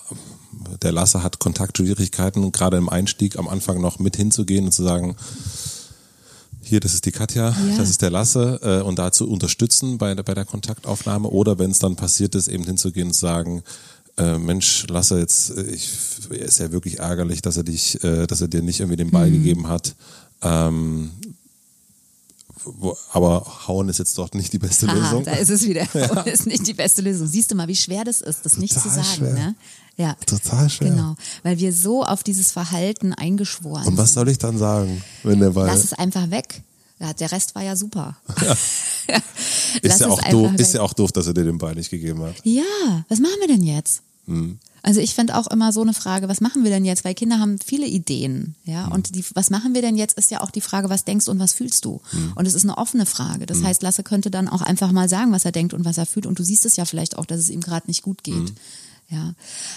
[0.83, 5.17] der Lasse hat Kontaktschwierigkeiten, gerade im Einstieg am Anfang noch mit hinzugehen und zu sagen,
[6.69, 7.77] hier, das ist die Katja, Ja.
[7.77, 11.59] das ist der Lasse äh, und da zu unterstützen bei, der- bei der Kontaktaufnahme oder
[11.59, 13.63] wenn es dann passiert ist, eben hinzugehen und zu sagen,
[14.17, 15.91] äh, Mensch, Lasse, jetzt äh, ich,
[16.31, 19.31] ist ja wirklich ärgerlich, dass er dich, äh, dass er dir nicht irgendwie den Ball
[19.31, 19.95] gegeben hat.
[20.43, 21.11] Ähm,
[22.65, 25.25] wo, aber hauen ist jetzt doch nicht die beste Aha, Lösung.
[25.25, 25.87] da ist es wieder.
[25.95, 26.21] Ja.
[26.23, 27.27] ist nicht die beste Lösung.
[27.27, 29.05] Siehst du mal, wie schwer das ist, das Total nicht zu sagen.
[29.05, 29.33] Schwer.
[29.33, 29.55] Ne?
[29.97, 30.15] Ja.
[30.27, 30.91] Total schwer.
[30.91, 33.93] Genau, weil wir so auf dieses Verhalten eingeschworen sind.
[33.93, 35.67] Und was soll ich dann sagen, wenn der Ball...
[35.67, 36.63] Lass es einfach weg.
[37.01, 38.17] Ja, der Rest war ja super.
[38.41, 38.57] Ja.
[39.83, 42.23] ist, ja auch doof, ist ja auch doof, dass er dir den Ball nicht gegeben
[42.23, 42.35] hat.
[42.45, 44.03] Ja, was machen wir denn jetzt?
[44.27, 44.59] Hm.
[44.83, 47.05] Also ich finde auch immer so eine Frage, was machen wir denn jetzt?
[47.05, 48.87] Weil Kinder haben viele Ideen, ja.
[48.87, 48.93] Mhm.
[48.93, 51.39] Und die, was machen wir denn jetzt, ist ja auch die Frage, was denkst und
[51.39, 52.01] was fühlst du?
[52.13, 52.33] Mhm.
[52.37, 53.47] Und es ist eine offene Frage.
[53.47, 53.67] Das mhm.
[53.67, 56.27] heißt, Lasse könnte dann auch einfach mal sagen, was er denkt und was er fühlt.
[56.27, 58.53] Und du siehst es ja vielleicht auch, dass es ihm gerade nicht gut geht.
[59.11, 59.33] Ja,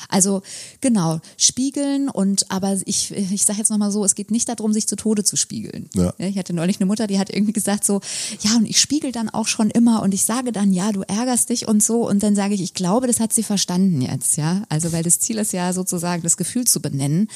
[0.10, 0.42] also
[0.82, 4.90] genau, spiegeln und aber ich, ich sage jetzt nochmal so, es geht nicht darum, sich
[4.90, 5.90] zu Tode zu spiegeln.
[5.94, 6.14] Ja.
[6.18, 8.02] Ich hatte neulich eine Mutter, die hat irgendwie gesagt so,
[8.42, 11.50] ja und ich spiegel dann auch schon immer und ich sage dann, ja, du ärgerst
[11.50, 14.64] dich und so und dann sage ich, ich glaube, das hat sie verstanden jetzt, ja.
[14.68, 17.30] Also weil das Ziel ist ja sozusagen, das Gefühl zu benennen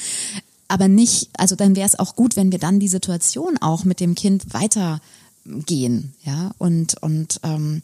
[0.68, 4.00] aber nicht, also dann wäre es auch gut, wenn wir dann die Situation auch mit
[4.00, 7.82] dem Kind weitergehen, ja, und, und ähm,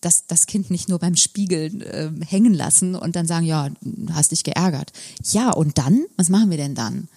[0.00, 3.68] das, das Kind nicht nur beim Spiegeln äh, hängen lassen und dann sagen, ja,
[4.12, 4.92] hast dich geärgert.
[5.30, 6.04] Ja, und dann?
[6.16, 7.08] Was machen wir denn dann?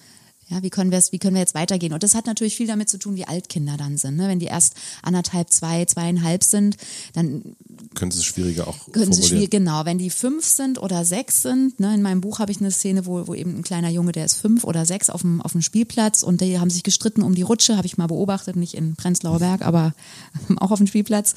[0.50, 1.94] Ja, wie können wir es, wie können wir jetzt weitergehen?
[1.94, 4.16] Und das hat natürlich viel damit zu tun, wie alt Kinder dann sind.
[4.16, 4.28] Ne?
[4.28, 6.76] Wenn die erst anderthalb, zwei, zweieinhalb sind,
[7.14, 7.56] dann
[7.94, 9.86] können sie es schwieriger auch können sie schwierig, genau.
[9.86, 13.06] Wenn die fünf sind oder sechs sind, ne, in meinem Buch habe ich eine Szene,
[13.06, 15.62] wo, wo eben ein kleiner Junge, der ist fünf oder sechs auf dem, auf dem
[15.62, 18.96] Spielplatz und die haben sich gestritten um die Rutsche, habe ich mal beobachtet, nicht in
[18.96, 19.94] Prenzlauer Berg, aber
[20.58, 21.36] auch auf dem Spielplatz.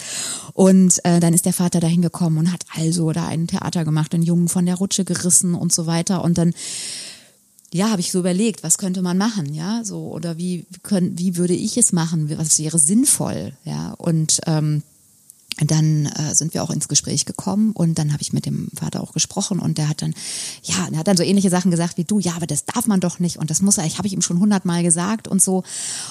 [0.55, 4.13] Und äh, dann ist der Vater dahin gekommen und hat also da ein Theater gemacht,
[4.13, 6.25] den Jungen von der Rutsche gerissen und so weiter.
[6.25, 6.55] Und dann
[7.73, 11.37] ja, habe ich so überlegt, was könnte man machen, ja, so oder wie können, wie
[11.37, 14.83] würde ich es machen, was wäre sinnvoll, ja und ähm,
[15.59, 19.03] dann äh, sind wir auch ins Gespräch gekommen und dann habe ich mit dem Vater
[19.03, 20.15] auch gesprochen und der hat dann,
[20.63, 23.01] ja, er hat dann so ähnliche Sachen gesagt wie du, ja, aber das darf man
[23.01, 25.63] doch nicht und das muss er, ich habe ich ihm schon hundertmal gesagt und so.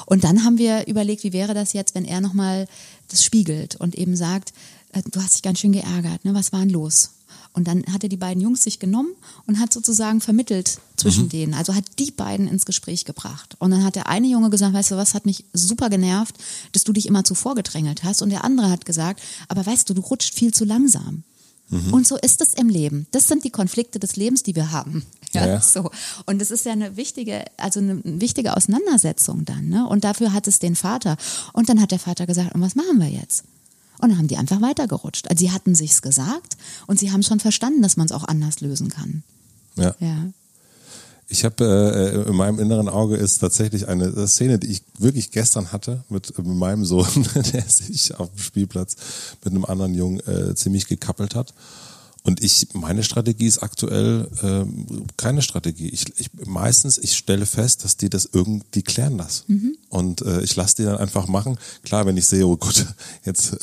[0.06, 2.68] Und dann haben wir überlegt, wie wäre das jetzt, wenn er nochmal
[3.10, 4.54] das spiegelt und eben sagt,
[4.94, 6.34] äh, du hast dich ganz schön geärgert, ne?
[6.34, 7.12] Was war denn los?
[7.54, 9.10] Und dann hat er die beiden Jungs sich genommen
[9.46, 11.30] und hat sozusagen vermittelt zwischen mhm.
[11.30, 11.54] denen.
[11.54, 13.56] Also hat die beiden ins Gespräch gebracht.
[13.60, 16.36] Und dann hat der eine Junge gesagt, weißt du was, hat mich super genervt,
[16.72, 18.22] dass du dich immer zuvor gedrängelt hast.
[18.22, 21.24] Und der andere hat gesagt, aber weißt du, du rutscht viel zu langsam.
[21.72, 21.94] Mhm.
[21.94, 23.08] Und so ist es im Leben.
[23.12, 25.06] Das sind die Konflikte des Lebens, die wir haben.
[25.34, 25.62] Ja, ja.
[25.62, 25.90] so.
[26.26, 29.70] Und es ist ja eine wichtige, also eine wichtige Auseinandersetzung dann.
[29.70, 29.88] Ne?
[29.88, 31.18] Und dafür hat es den Vater.
[31.54, 33.44] Und dann hat der Vater gesagt, und was machen wir jetzt?
[34.02, 35.30] Und dann haben die einfach weitergerutscht.
[35.30, 38.62] Also sie hatten sich's gesagt und sie haben schon verstanden, dass man es auch anders
[38.62, 39.24] lösen kann.
[39.76, 39.96] Ja.
[40.00, 40.32] ja.
[41.28, 45.72] Ich habe äh, in meinem inneren Auge ist tatsächlich eine Szene, die ich wirklich gestern
[45.72, 47.08] hatte mit, mit meinem Sohn,
[47.54, 48.98] der sich auf dem Spielplatz
[49.44, 51.54] mit einem anderen Jungen äh, ziemlich gekappelt hat.
[52.24, 54.66] Und ich, meine Strategie ist aktuell äh,
[55.18, 55.90] keine Strategie.
[55.90, 59.44] Ich, ich meistens, ich stelle fest, dass die das irgendwie klären lassen.
[59.48, 59.71] Mhm.
[59.92, 61.58] Und äh, ich lasse die dann einfach machen.
[61.84, 62.88] Klar, wenn ich sehe, oh Gott,
[63.26, 63.58] jetzt,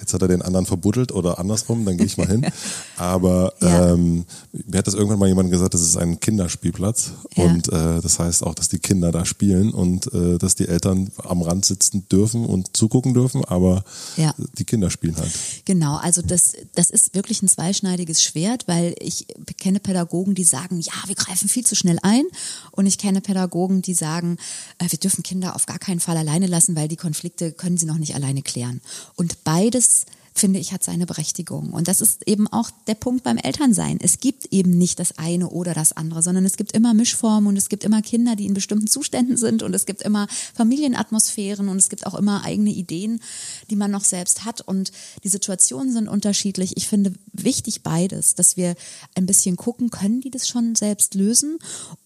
[0.00, 2.46] jetzt hat er den anderen verbuddelt oder andersrum, dann gehe ich mal hin.
[2.98, 3.92] Aber ja.
[3.92, 7.12] ähm, mir hat das irgendwann mal jemand gesagt, das ist ein Kinderspielplatz.
[7.36, 7.44] Ja.
[7.44, 11.10] Und äh, das heißt auch, dass die Kinder da spielen und äh, dass die Eltern
[11.24, 13.84] am Rand sitzen dürfen und zugucken dürfen, aber
[14.16, 14.34] ja.
[14.58, 15.32] die Kinder spielen halt.
[15.64, 20.44] Genau, also das, das ist wirklich ein Zweischneid zweischneidiges Schwert, weil ich kenne Pädagogen, die
[20.44, 22.24] sagen, ja, wir greifen viel zu schnell ein.
[22.72, 24.38] Und ich kenne Pädagogen, die sagen,
[24.78, 27.86] äh, wir dürfen Kinder auf gar keinen Fall alleine lassen, weil die Konflikte können sie
[27.86, 28.80] noch nicht alleine klären.
[29.16, 31.70] Und beides finde ich, hat seine Berechtigung.
[31.70, 33.98] Und das ist eben auch der Punkt beim Elternsein.
[34.00, 37.56] Es gibt eben nicht das eine oder das andere, sondern es gibt immer Mischformen und
[37.56, 41.76] es gibt immer Kinder, die in bestimmten Zuständen sind und es gibt immer Familienatmosphären und
[41.76, 43.20] es gibt auch immer eigene Ideen,
[43.70, 44.92] die man noch selbst hat und
[45.24, 46.76] die Situationen sind unterschiedlich.
[46.76, 48.76] Ich finde wichtig beides, dass wir
[49.14, 51.58] ein bisschen gucken, können die das schon selbst lösen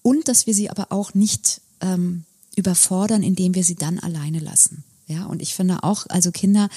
[0.02, 2.24] und dass wir sie aber auch nicht ähm,
[2.56, 4.84] überfordern, indem wir sie dann alleine lassen.
[5.06, 6.68] Ja, und ich finde auch, also Kinder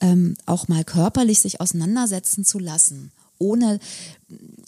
[0.00, 3.78] ähm, auch mal körperlich sich auseinandersetzen zu lassen, ohne,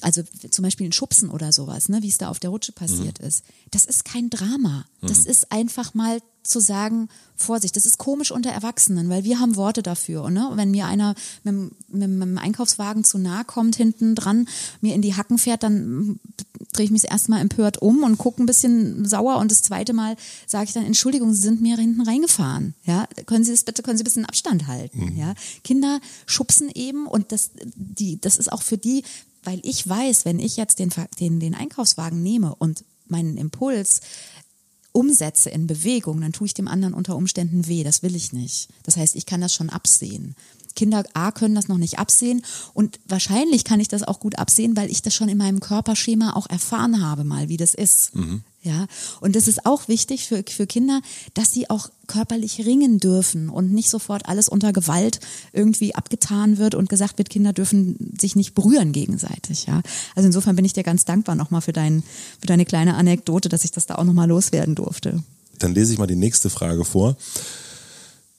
[0.00, 3.20] also zum Beispiel ein Schubsen oder sowas, ne, wie es da auf der Rutsche passiert
[3.20, 3.28] mhm.
[3.28, 3.44] ist.
[3.70, 4.84] Das ist kein Drama.
[5.00, 5.30] Das mhm.
[5.30, 9.82] ist einfach mal zu sagen, Vorsicht, das ist komisch unter Erwachsenen, weil wir haben Worte
[9.82, 10.30] dafür.
[10.30, 10.52] Ne?
[10.54, 11.54] Wenn mir einer mit,
[11.88, 14.48] mit, mit dem Einkaufswagen zu nahe kommt, hinten dran,
[14.80, 16.18] mir in die Hacken fährt, dann
[16.72, 20.16] drehe ich mich erstmal empört um und gucke ein bisschen sauer und das zweite Mal
[20.46, 22.74] sage ich dann, Entschuldigung, Sie sind mir hinten reingefahren.
[22.84, 25.12] Ja, können Sie das bitte, können Sie ein bisschen Abstand halten.
[25.12, 25.16] Mhm.
[25.16, 29.02] Ja, Kinder schubsen eben und das, die, das ist auch für die,
[29.46, 34.00] weil ich weiß, wenn ich jetzt den, den, den Einkaufswagen nehme und meinen Impuls
[34.92, 37.84] umsetze in Bewegung, dann tue ich dem anderen unter Umständen weh.
[37.84, 38.68] Das will ich nicht.
[38.82, 40.34] Das heißt, ich kann das schon absehen.
[40.74, 42.42] Kinder A können das noch nicht absehen
[42.74, 46.36] und wahrscheinlich kann ich das auch gut absehen, weil ich das schon in meinem Körperschema
[46.36, 48.14] auch erfahren habe, mal wie das ist.
[48.14, 48.42] Mhm.
[48.66, 48.88] Ja,
[49.20, 51.00] und es ist auch wichtig für, für Kinder,
[51.34, 55.20] dass sie auch körperlich ringen dürfen und nicht sofort alles unter Gewalt
[55.52, 59.66] irgendwie abgetan wird und gesagt wird, Kinder dürfen sich nicht berühren gegenseitig.
[59.66, 59.82] Ja,
[60.16, 62.02] also insofern bin ich dir ganz dankbar nochmal für, dein,
[62.40, 65.22] für deine kleine Anekdote, dass ich das da auch nochmal loswerden durfte.
[65.60, 67.16] Dann lese ich mal die nächste Frage vor.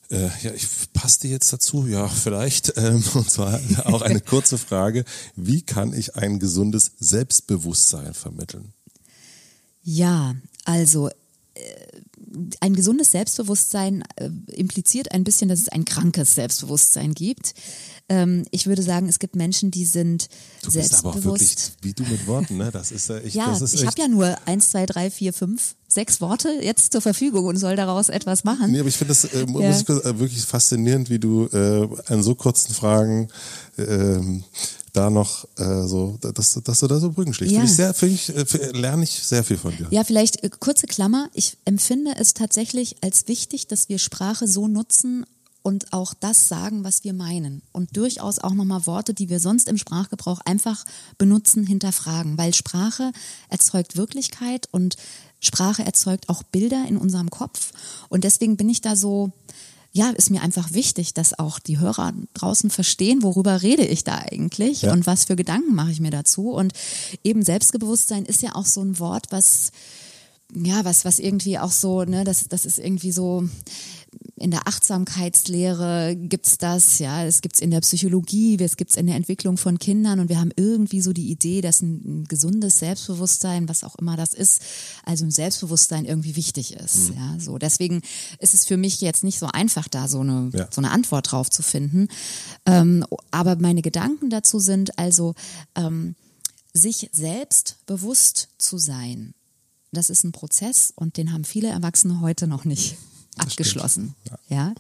[0.10, 2.74] Äh, ja, ich passe die jetzt dazu, ja, vielleicht.
[2.78, 5.06] Ähm, und zwar auch eine kurze Frage.
[5.38, 8.74] Wie kann ich ein gesundes Selbstbewusstsein vermitteln?
[9.90, 11.12] Ja, also äh,
[12.60, 17.54] ein gesundes Selbstbewusstsein äh, impliziert ein bisschen, dass es ein krankes Selbstbewusstsein gibt.
[18.10, 20.28] Ähm, ich würde sagen, es gibt Menschen, die sind
[20.62, 21.06] Du bist selbstbewusst.
[21.06, 22.70] aber auch wirklich, wie du mit Worten, ne?
[22.70, 25.32] Das ist ja echt, ja, das ist ich habe ja nur eins, zwei, drei, vier,
[25.32, 28.74] fünf, sechs Worte jetzt zur Verfügung und soll daraus etwas machen.
[28.74, 29.70] Nee, aber ich finde das äh, Ja.
[29.72, 33.30] ich äh, wirklich faszinierend, wie du äh, an so kurzen Fragen
[33.78, 34.44] ähm,
[34.98, 37.54] da noch äh, so, dass, dass du da so Brücken schlägst.
[37.54, 37.60] Ja.
[37.60, 39.88] Finde ich sehr, finde ich, äh, lerne ich sehr viel von dir.
[39.92, 41.30] Ja, vielleicht äh, kurze Klammer.
[41.34, 45.26] Ich empfinde es tatsächlich als wichtig, dass wir Sprache so nutzen
[45.62, 47.62] und auch das sagen, was wir meinen.
[47.74, 50.86] Und durchaus auch nochmal Worte, die wir sonst im Sprachgebrauch einfach
[51.18, 52.38] benutzen, hinterfragen.
[52.38, 53.12] Weil Sprache
[53.50, 54.96] erzeugt Wirklichkeit und
[55.40, 57.72] Sprache erzeugt auch Bilder in unserem Kopf.
[58.10, 59.32] Und deswegen bin ich da so,
[59.98, 64.16] ja, ist mir einfach wichtig, dass auch die Hörer draußen verstehen, worüber rede ich da
[64.20, 64.94] eigentlich Ja.
[64.94, 66.52] und was für Gedanken mache ich mir dazu.
[66.52, 66.74] Und
[67.24, 69.72] eben Selbstbewusstsein ist ja auch so ein Wort, was
[70.56, 73.44] ja, was, was irgendwie auch so, ne, das, das ist irgendwie so,
[74.40, 79.16] in der Achtsamkeitslehre gibt's das, ja, es gibt's in der Psychologie, es gibt's in der
[79.16, 83.68] Entwicklung von Kindern und wir haben irgendwie so die Idee, dass ein, ein gesundes Selbstbewusstsein,
[83.68, 84.62] was auch immer das ist,
[85.06, 87.58] also ein Selbstbewusstsein irgendwie wichtig ist, ja, so.
[87.58, 88.02] Deswegen
[88.40, 90.68] ist es für mich jetzt nicht so einfach, da so eine, Ja.
[90.72, 92.08] so eine Antwort drauf zu finden.
[92.66, 95.34] Ähm, aber meine Gedanken dazu sind also,
[95.76, 96.16] ähm,
[96.74, 99.34] sich selbst bewusst zu sein.
[99.92, 102.98] Das ist ein Prozess und den haben viele Erwachsene heute noch nicht
[103.40, 104.16] abgeschlossen.
[104.50, 104.74] Ja.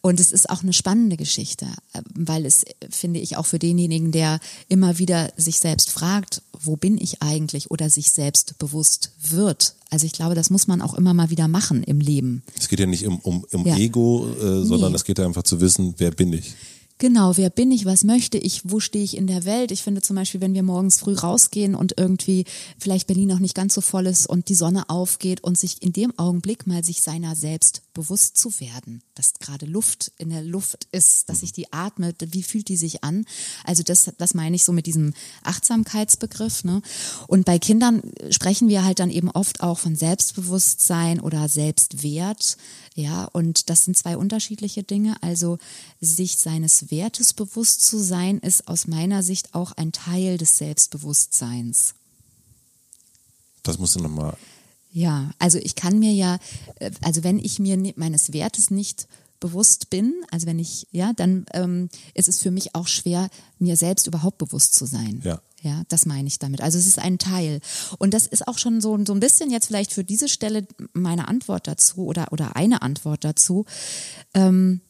[0.00, 3.58] Und es ist auch eine spannende Geschichte, äh, weil es, äh, finde ich, auch für
[3.58, 9.12] denjenigen, der immer wieder sich selbst fragt, wo bin ich eigentlich oder sich selbst bewusst
[9.22, 9.74] wird.
[9.90, 12.42] Also ich glaube, das muss man auch immer mal wieder machen im Leben.
[12.58, 13.76] Es geht ja nicht um, um, um Ja.
[13.76, 14.96] Ego, äh, sondern Nee.
[14.96, 16.54] es geht ja einfach zu wissen, wer bin ich.
[17.00, 19.70] Genau, wer bin ich, was möchte ich, wo stehe ich in der Welt?
[19.70, 22.44] Ich finde zum Beispiel, wenn wir morgens früh rausgehen und irgendwie
[22.78, 25.94] vielleicht Berlin noch nicht ganz so voll ist und die Sonne aufgeht und sich in
[25.94, 30.88] dem Augenblick mal sich seiner selbst bewusst zu werden, dass gerade Luft in der Luft
[30.92, 33.24] ist, dass ich die atme, wie fühlt die sich an?
[33.64, 36.64] Also das, das meine ich so mit diesem Achtsamkeitsbegriff.
[36.64, 36.82] Ne?
[37.28, 42.58] Und bei Kindern sprechen wir halt dann eben oft auch von Selbstbewusstsein oder Selbstwert.
[42.94, 45.16] Ja, und das sind zwei unterschiedliche Dinge.
[45.22, 45.58] Also
[46.00, 51.94] sich seines Wertes bewusst zu sein, ist aus meiner Sicht auch ein Teil des Selbstbewusstseins.
[53.62, 54.36] Das musst du nochmal.
[54.92, 56.38] Ja, also ich kann mir ja,
[56.76, 59.06] äh, also wenn ich mir meines Wertes nicht
[59.38, 63.76] bewusst bin, also wenn ich, ja, dann ähm, ist es für mich auch schwer, mir
[63.76, 65.20] selbst überhaupt bewusst zu sein.
[65.24, 65.40] Ja.
[65.62, 66.62] Ja, das meine ich damit.
[66.62, 67.60] Also es ist ein Teil.
[67.98, 71.28] Und das ist auch schon so, so ein bisschen jetzt vielleicht für diese Stelle meine
[71.28, 73.66] Antwort dazu oder, oder eine Antwort dazu,
[74.32, 74.80] ähm,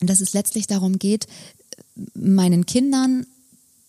[0.00, 1.26] dass es letztlich darum geht,
[2.14, 3.26] meinen Kindern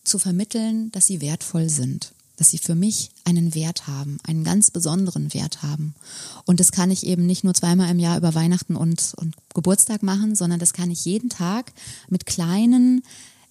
[0.04, 4.72] zu vermitteln, dass sie wertvoll sind, dass sie für mich einen Wert haben, einen ganz
[4.72, 5.96] besonderen Wert haben.
[6.46, 10.04] Und das kann ich eben nicht nur zweimal im Jahr über Weihnachten und, und Geburtstag
[10.04, 11.74] machen, sondern das kann ich jeden Tag
[12.10, 13.04] mit kleinen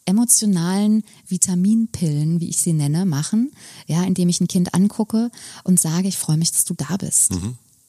[0.06, 3.50] emotionalen Vitaminpillen, wie ich sie nenne, machen,
[3.86, 5.30] ja, indem ich ein Kind angucke
[5.64, 7.32] und sage, ich freue mich, dass du da bist.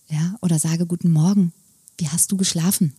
[0.10, 1.54] Ja, oder sage guten Morgen.
[1.98, 2.94] Wie hast du geschlafen?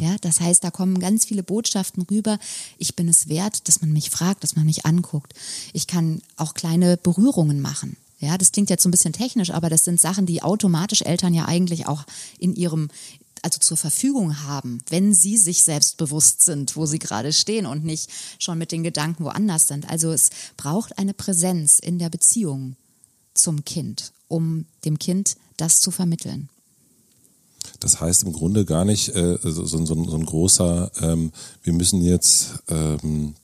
[0.00, 2.38] Ja, das heißt, da kommen ganz viele Botschaften rüber.
[2.78, 5.34] Ich bin es wert, dass man mich fragt, dass man mich anguckt.
[5.72, 7.96] Ich kann auch kleine Berührungen machen.
[8.20, 11.34] Ja, das klingt jetzt so ein bisschen technisch, aber das sind Sachen, die automatisch Eltern
[11.34, 12.04] ja eigentlich auch
[12.38, 12.88] in ihrem
[13.42, 17.84] also zur Verfügung haben, wenn sie sich selbst bewusst sind, wo sie gerade stehen und
[17.84, 19.90] nicht schon mit den Gedanken woanders sind.
[19.90, 22.76] Also es braucht eine Präsenz in der Beziehung
[23.34, 26.48] zum Kind, um dem Kind das zu vermitteln.
[27.84, 31.32] Das heißt im Grunde gar nicht äh, so, so, so, ein großer, ähm,
[31.64, 33.34] wir müssen jetzt ähm,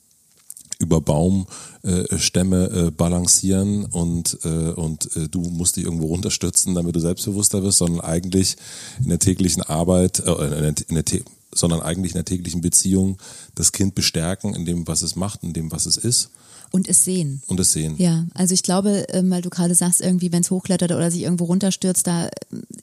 [0.79, 6.97] über Baumstämme äh, äh, balancieren und, äh, und äh, du musst dich irgendwo runterstürzen, damit
[6.97, 8.57] du selbstbewusster wirst, sondern eigentlich
[9.03, 11.05] in der täglichen Arbeit, äh, in der, in der
[11.53, 13.19] sondern eigentlich in der täglichen Beziehung
[13.57, 16.31] das Kind bestärken in dem, was es macht, in dem, was es ist
[16.73, 17.43] Und es sehen.
[17.49, 17.97] und es sehen.
[17.99, 21.23] Ja, also ich glaube, ähm, weil du gerade sagst, irgendwie, wenn es hochklettert oder sich
[21.23, 22.31] irgendwo runterstürzt, da äh,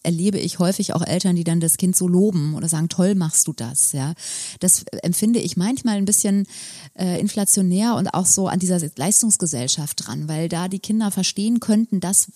[0.04, 3.47] erlebe ich häufig auch Eltern, die dann das Kind so loben oder sagen, toll machst
[3.47, 4.13] du das, ja.
[4.60, 6.47] Das empfinde ich manchmal ein bisschen
[6.95, 12.00] äh, inflationär und auch so an dieser Leistungsgesellschaft dran, weil da die Kinder verstehen könnten,
[12.00, 12.28] dass,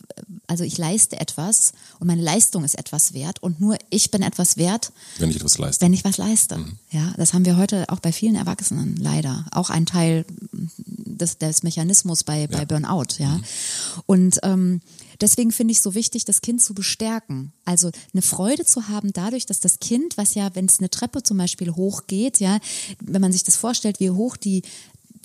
[0.47, 4.57] also ich leiste etwas und meine Leistung ist etwas wert und nur ich bin etwas
[4.57, 4.91] wert.
[5.17, 5.83] Wenn ich etwas leiste.
[5.83, 6.57] Wenn ich was leiste.
[6.57, 6.77] Mhm.
[6.91, 9.45] Ja, das haben wir heute auch bei vielen Erwachsenen leider.
[9.51, 12.65] Auch ein Teil des, des Mechanismus bei, bei ja.
[12.65, 13.37] Burnout, ja.
[13.37, 13.43] Mhm.
[14.05, 14.81] Und ähm,
[15.19, 17.53] deswegen finde ich so wichtig, das Kind zu bestärken.
[17.65, 21.23] Also eine Freude zu haben dadurch, dass das Kind, was ja, wenn es eine Treppe
[21.23, 22.59] zum Beispiel hochgeht, ja,
[22.99, 24.63] wenn man sich das vorstellt, wie hoch die,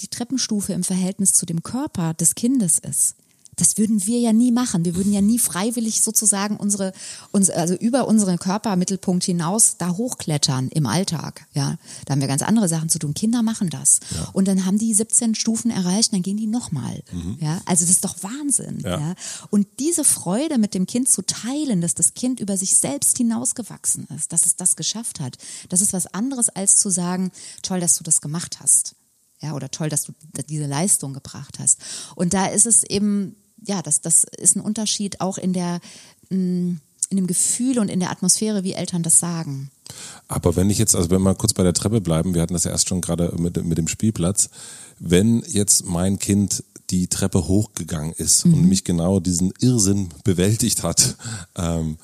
[0.01, 3.17] die Treppenstufe im Verhältnis zu dem Körper des Kindes ist,
[3.57, 4.85] das würden wir ja nie machen.
[4.85, 6.93] Wir würden ja nie freiwillig sozusagen unsere,
[7.33, 11.47] uns, also über unseren Körpermittelpunkt hinaus da hochklettern im Alltag.
[11.55, 13.15] Ja, da haben wir ganz andere Sachen zu tun.
[13.15, 14.01] Kinder machen das.
[14.15, 14.29] Ja.
[14.35, 17.03] Und dann haben die 17 Stufen erreicht, dann gehen die nochmal.
[17.11, 17.39] Mhm.
[17.41, 18.81] Ja, also das ist doch Wahnsinn.
[18.85, 19.01] Ja.
[19.01, 19.15] ja.
[19.51, 24.07] Und diese Freude mit dem Kind zu teilen, dass das Kind über sich selbst hinausgewachsen
[24.15, 25.39] ist, dass es das geschafft hat,
[25.71, 28.97] das ist was anderes als zu sagen, toll, dass du das gemacht hast.
[29.41, 30.13] Ja, oder toll, dass du
[30.49, 31.79] diese Leistung gebracht hast.
[32.15, 35.81] Und da ist es eben ja, das, das ist ein Unterschied auch in der,
[36.31, 36.77] mm,
[37.09, 39.71] in dem Gefühl und in der Atmosphäre, wie Eltern das sagen.
[40.29, 42.65] Aber wenn ich jetzt, also wenn wir kurz bei der Treppe bleiben, wir hatten das
[42.65, 44.51] ja erst schon gerade mit, mit dem Spielplatz,
[44.99, 48.55] wenn jetzt mein Kind die Treppe hochgegangen ist mhm.
[48.55, 51.17] und mich genau diesen Irrsinn bewältigt hat,
[51.57, 51.99] ähm,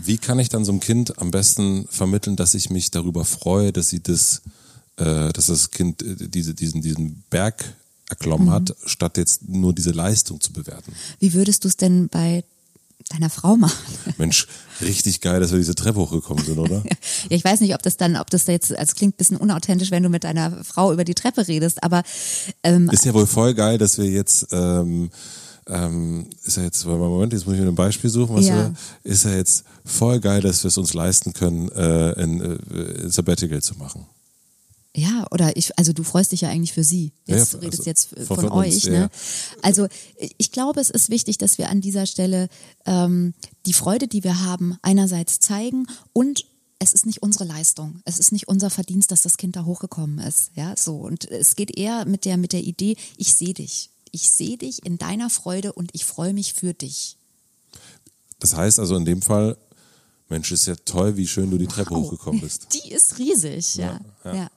[0.00, 3.72] wie kann ich dann so einem Kind am besten vermitteln, dass ich mich darüber freue,
[3.72, 4.42] dass sie das,
[4.96, 7.74] äh, dass das Kind äh, diese, diesen, diesen Berg
[8.08, 8.52] erklommen mhm.
[8.52, 10.92] hat, statt jetzt nur diese Leistung zu bewerten.
[11.20, 12.44] Wie würdest du es denn bei
[13.10, 13.78] deiner Frau machen?
[14.18, 14.46] Mensch,
[14.80, 16.82] richtig geil, dass wir diese Treppe hochgekommen sind, oder?
[16.84, 16.96] ja,
[17.30, 20.02] ich weiß nicht, ob das dann, ob das jetzt, also klingt ein bisschen unauthentisch, wenn
[20.02, 22.02] du mit deiner Frau über die Treppe redest, aber
[22.62, 25.10] ähm, ist ja wohl voll geil, dass wir jetzt ähm,
[25.68, 28.56] ähm, ist ja jetzt, Moment, jetzt muss ich mir ein Beispiel suchen, was ja.
[28.56, 33.04] wir, ist ja jetzt voll geil, dass wir es uns leisten können, äh, ein, äh,
[33.04, 34.06] ein Sabbatical zu machen.
[34.96, 37.12] Ja, oder ich, also du freust dich ja eigentlich für sie.
[37.26, 38.74] Jetzt ja, redest also jetzt von, von euch.
[38.74, 38.94] Uns, ne?
[38.94, 39.10] Ja.
[39.62, 39.86] Also
[40.38, 42.48] ich glaube, es ist wichtig, dass wir an dieser Stelle
[42.86, 43.34] ähm,
[43.66, 46.46] die Freude, die wir haben, einerseits zeigen und
[46.80, 50.20] es ist nicht unsere Leistung, es ist nicht unser Verdienst, dass das Kind da hochgekommen
[50.20, 50.52] ist.
[50.54, 54.30] Ja, so und es geht eher mit der mit der Idee, ich sehe dich, ich
[54.30, 57.16] sehe dich in deiner Freude und ich freue mich für dich.
[58.38, 59.56] Das heißt also in dem Fall,
[60.28, 62.04] Mensch, ist ja toll, wie schön du die Treppe wow.
[62.04, 62.68] hochgekommen bist.
[62.72, 64.00] Die ist riesig, ja.
[64.24, 64.34] ja.
[64.34, 64.50] ja.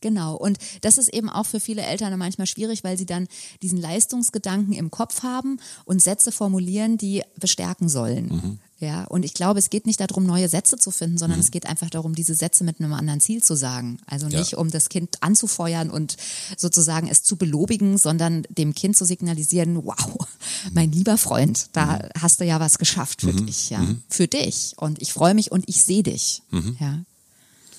[0.00, 0.36] Genau.
[0.36, 3.28] Und das ist eben auch für viele Eltern manchmal schwierig, weil sie dann
[3.62, 8.28] diesen Leistungsgedanken im Kopf haben und Sätze formulieren, die bestärken sollen.
[8.28, 8.58] Mhm.
[8.80, 11.44] Ja, und ich glaube, es geht nicht darum, neue Sätze zu finden, sondern mhm.
[11.44, 13.98] es geht einfach darum, diese Sätze mit einem anderen Ziel zu sagen.
[14.06, 14.58] Also nicht, ja.
[14.58, 16.16] um das Kind anzufeuern und
[16.56, 20.28] sozusagen es zu belobigen, sondern dem Kind zu signalisieren, wow,
[20.72, 22.20] mein lieber Freund, da mhm.
[22.20, 23.46] hast du ja was geschafft für mhm.
[23.46, 24.02] dich, ja, mhm.
[24.08, 24.74] für dich.
[24.76, 26.42] Und ich freue mich und ich sehe dich.
[26.52, 26.76] Mhm.
[26.78, 27.00] Ja.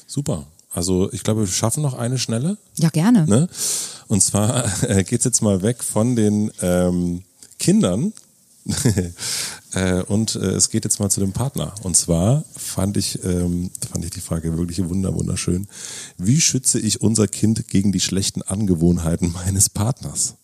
[0.06, 0.48] Super.
[0.72, 2.58] Also ich glaube, wir schaffen noch eine schnelle.
[2.78, 3.26] Ja, gerne.
[3.26, 3.50] Ne?
[4.08, 7.24] Und zwar äh, geht es jetzt mal weg von den ähm,
[7.58, 8.14] Kindern
[9.74, 11.74] äh, und äh, es geht jetzt mal zu dem Partner.
[11.84, 15.68] Und zwar fand ich, ähm, fand ich die Frage wirklich wunder, wunderschön.
[16.18, 20.36] Wie schütze ich unser Kind gegen die schlechten Angewohnheiten meines Partners?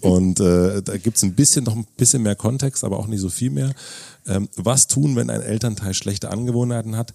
[0.00, 3.28] Und äh, da gibt's ein bisschen noch ein bisschen mehr Kontext, aber auch nicht so
[3.28, 3.74] viel mehr.
[4.26, 7.12] Ähm, was tun, wenn ein Elternteil schlechte Angewohnheiten hat,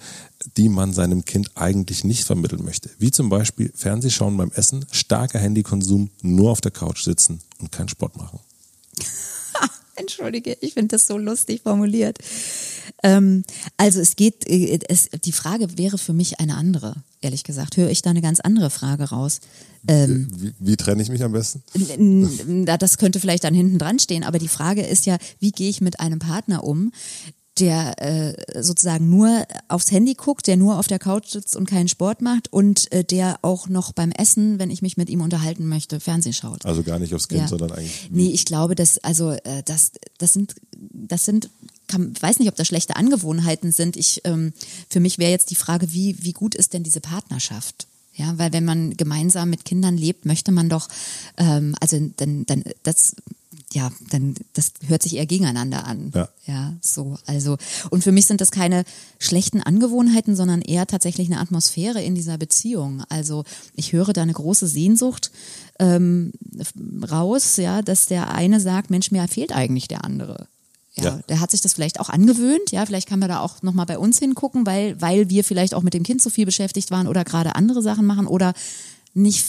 [0.58, 2.89] die man seinem Kind eigentlich nicht vermitteln möchte?
[3.00, 7.89] Wie zum Beispiel Fernsehschauen beim Essen, starker Handykonsum, nur auf der Couch sitzen und keinen
[7.89, 8.39] Sport machen.
[9.95, 12.17] Entschuldige, ich finde das so lustig formuliert.
[13.04, 13.43] Ähm,
[13.78, 17.75] also es geht, äh, es, die Frage wäre für mich eine andere, ehrlich gesagt.
[17.75, 19.41] Höre ich da eine ganz andere Frage raus.
[19.88, 21.63] Ähm, wie, wie, trenne ich mich am besten?
[22.65, 25.81] Das könnte vielleicht dann hinten dran stehen, aber die Frage ist ja, wie gehe ich
[25.81, 26.91] mit einem Partner um,
[27.59, 31.87] der äh, sozusagen nur aufs Handy guckt, der nur auf der Couch sitzt und keinen
[31.87, 35.67] Sport macht und äh, der auch noch beim Essen, wenn ich mich mit ihm unterhalten
[35.67, 36.65] möchte, Fernsehen schaut.
[36.65, 37.47] Also gar nicht aufs Kind, ja.
[37.47, 38.09] sondern eigentlich.
[38.11, 41.49] Nee, ich glaube, dass also äh, das das sind das sind
[41.87, 43.95] kann, weiß nicht, ob das schlechte Angewohnheiten sind.
[43.95, 44.51] Ich ähm,
[44.89, 47.87] für mich wäre jetzt die Frage, wie wie gut ist denn diese Partnerschaft?
[48.15, 50.87] Ja, weil wenn man gemeinsam mit Kindern lebt, möchte man doch,
[51.35, 53.13] ähm, also dann, dann das
[53.73, 56.12] ja, dann das hört sich eher gegeneinander an.
[56.13, 56.30] Ja.
[56.45, 57.17] ja, so.
[57.25, 57.58] Also,
[57.89, 58.86] und für mich sind das keine
[59.19, 63.04] schlechten Angewohnheiten, sondern eher tatsächlich eine Atmosphäre in dieser Beziehung.
[63.10, 63.43] Also
[63.75, 65.32] ich höre da eine große Sehnsucht
[65.80, 66.32] ähm,
[67.10, 70.47] raus, ja, dass der eine sagt, Mensch, mir fehlt eigentlich der andere.
[70.97, 72.71] Ja, ja, der hat sich das vielleicht auch angewöhnt.
[72.71, 75.84] Ja, vielleicht kann man da auch nochmal bei uns hingucken, weil, weil wir vielleicht auch
[75.84, 78.54] mit dem Kind so viel beschäftigt waren oder gerade andere Sachen machen oder
[79.13, 79.45] nicht,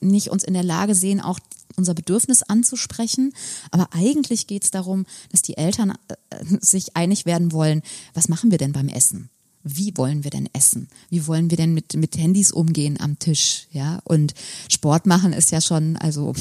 [0.00, 1.38] nicht uns in der Lage sehen, auch
[1.76, 3.32] unser Bedürfnis anzusprechen.
[3.70, 6.14] Aber eigentlich geht es darum, dass die Eltern äh,
[6.60, 7.82] sich einig werden wollen,
[8.14, 9.30] was machen wir denn beim Essen?
[9.64, 10.88] wie wollen wir denn essen?
[11.08, 13.66] Wie wollen wir denn mit, mit Handys umgehen am Tisch?
[13.70, 14.34] Ja, und
[14.68, 16.34] Sport machen ist ja schon, also,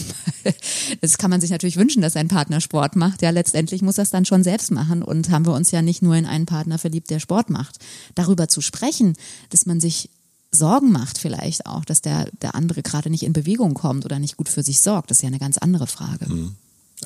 [1.01, 3.21] das kann man sich natürlich wünschen, dass ein Partner Sport macht.
[3.21, 6.01] Ja, letztendlich muss er es dann schon selbst machen und haben wir uns ja nicht
[6.01, 7.77] nur in einen Partner verliebt, der Sport macht.
[8.15, 9.15] Darüber zu sprechen,
[9.49, 10.09] dass man sich
[10.51, 14.37] Sorgen macht vielleicht auch, dass der, der andere gerade nicht in Bewegung kommt oder nicht
[14.37, 16.27] gut für sich sorgt, das ist ja eine ganz andere Frage.
[16.27, 16.55] Mhm.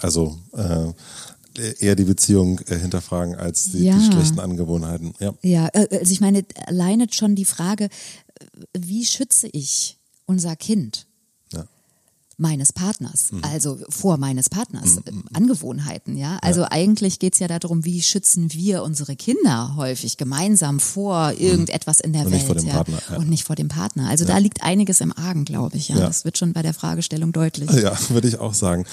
[0.01, 0.91] Also äh,
[1.79, 3.97] eher die Beziehung äh, hinterfragen als die, ja.
[3.97, 5.13] die, schlechten Angewohnheiten.
[5.19, 7.89] Ja, ja äh, also ich meine, alleine schon die Frage,
[8.77, 11.07] wie schütze ich unser Kind?
[12.37, 13.41] Meines Partners, mhm.
[13.43, 15.23] also vor meines Partners, mhm.
[15.33, 16.37] Angewohnheiten, ja.
[16.41, 16.71] Also ja.
[16.71, 21.37] eigentlich geht's ja darum, wie schützen wir unsere Kinder häufig gemeinsam vor mhm.
[21.39, 22.73] irgendetwas in der und Welt, ja.
[22.73, 23.17] Partner, ja.
[23.17, 24.09] Und nicht vor dem Partner.
[24.09, 25.95] Also da liegt einiges im Argen, glaube ich, ja.
[25.95, 27.69] Das wird schon bei der Fragestellung deutlich.
[27.71, 28.85] Ja, würde ich auch sagen.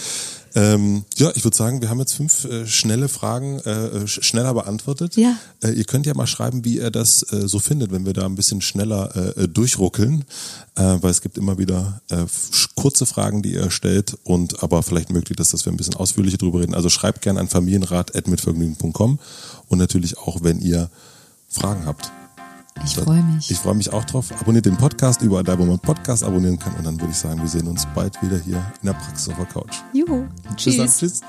[0.55, 4.53] Ähm, ja, ich würde sagen, wir haben jetzt fünf äh, schnelle Fragen äh, äh schneller
[4.55, 5.17] beantwortet.
[5.17, 5.37] Ja.
[5.63, 8.27] Äh, ihr könnt ja mal schreiben, wie ihr das äh, so findet, wenn wir da
[8.27, 10.25] ein bisschen schneller äh, durchruckeln,
[10.75, 12.01] weil es gibt immer wieder
[12.75, 16.39] kurze Fragen, die ihr stellt und aber vielleicht möglich ist, dass wir ein bisschen ausführlicher
[16.39, 16.75] drüber reden.
[16.75, 19.19] Also schreibt gerne an familienrat.mitvergnügen.com
[19.69, 20.91] und natürlich auch, wenn ihr
[21.49, 22.11] Fragen habt.
[22.85, 23.51] Ich freue mich.
[23.51, 24.33] Ich freue mich auch drauf.
[24.41, 26.75] Abonniert den Podcast überall da, wo man Podcast abonnieren kann.
[26.75, 29.37] Und dann würde ich sagen, wir sehen uns bald wieder hier in der Praxis auf
[29.37, 29.77] der Couch.
[29.93, 30.27] Juhu.
[30.57, 30.77] Tschüss.
[30.77, 30.89] Bis dann.
[30.89, 31.21] Tschüss.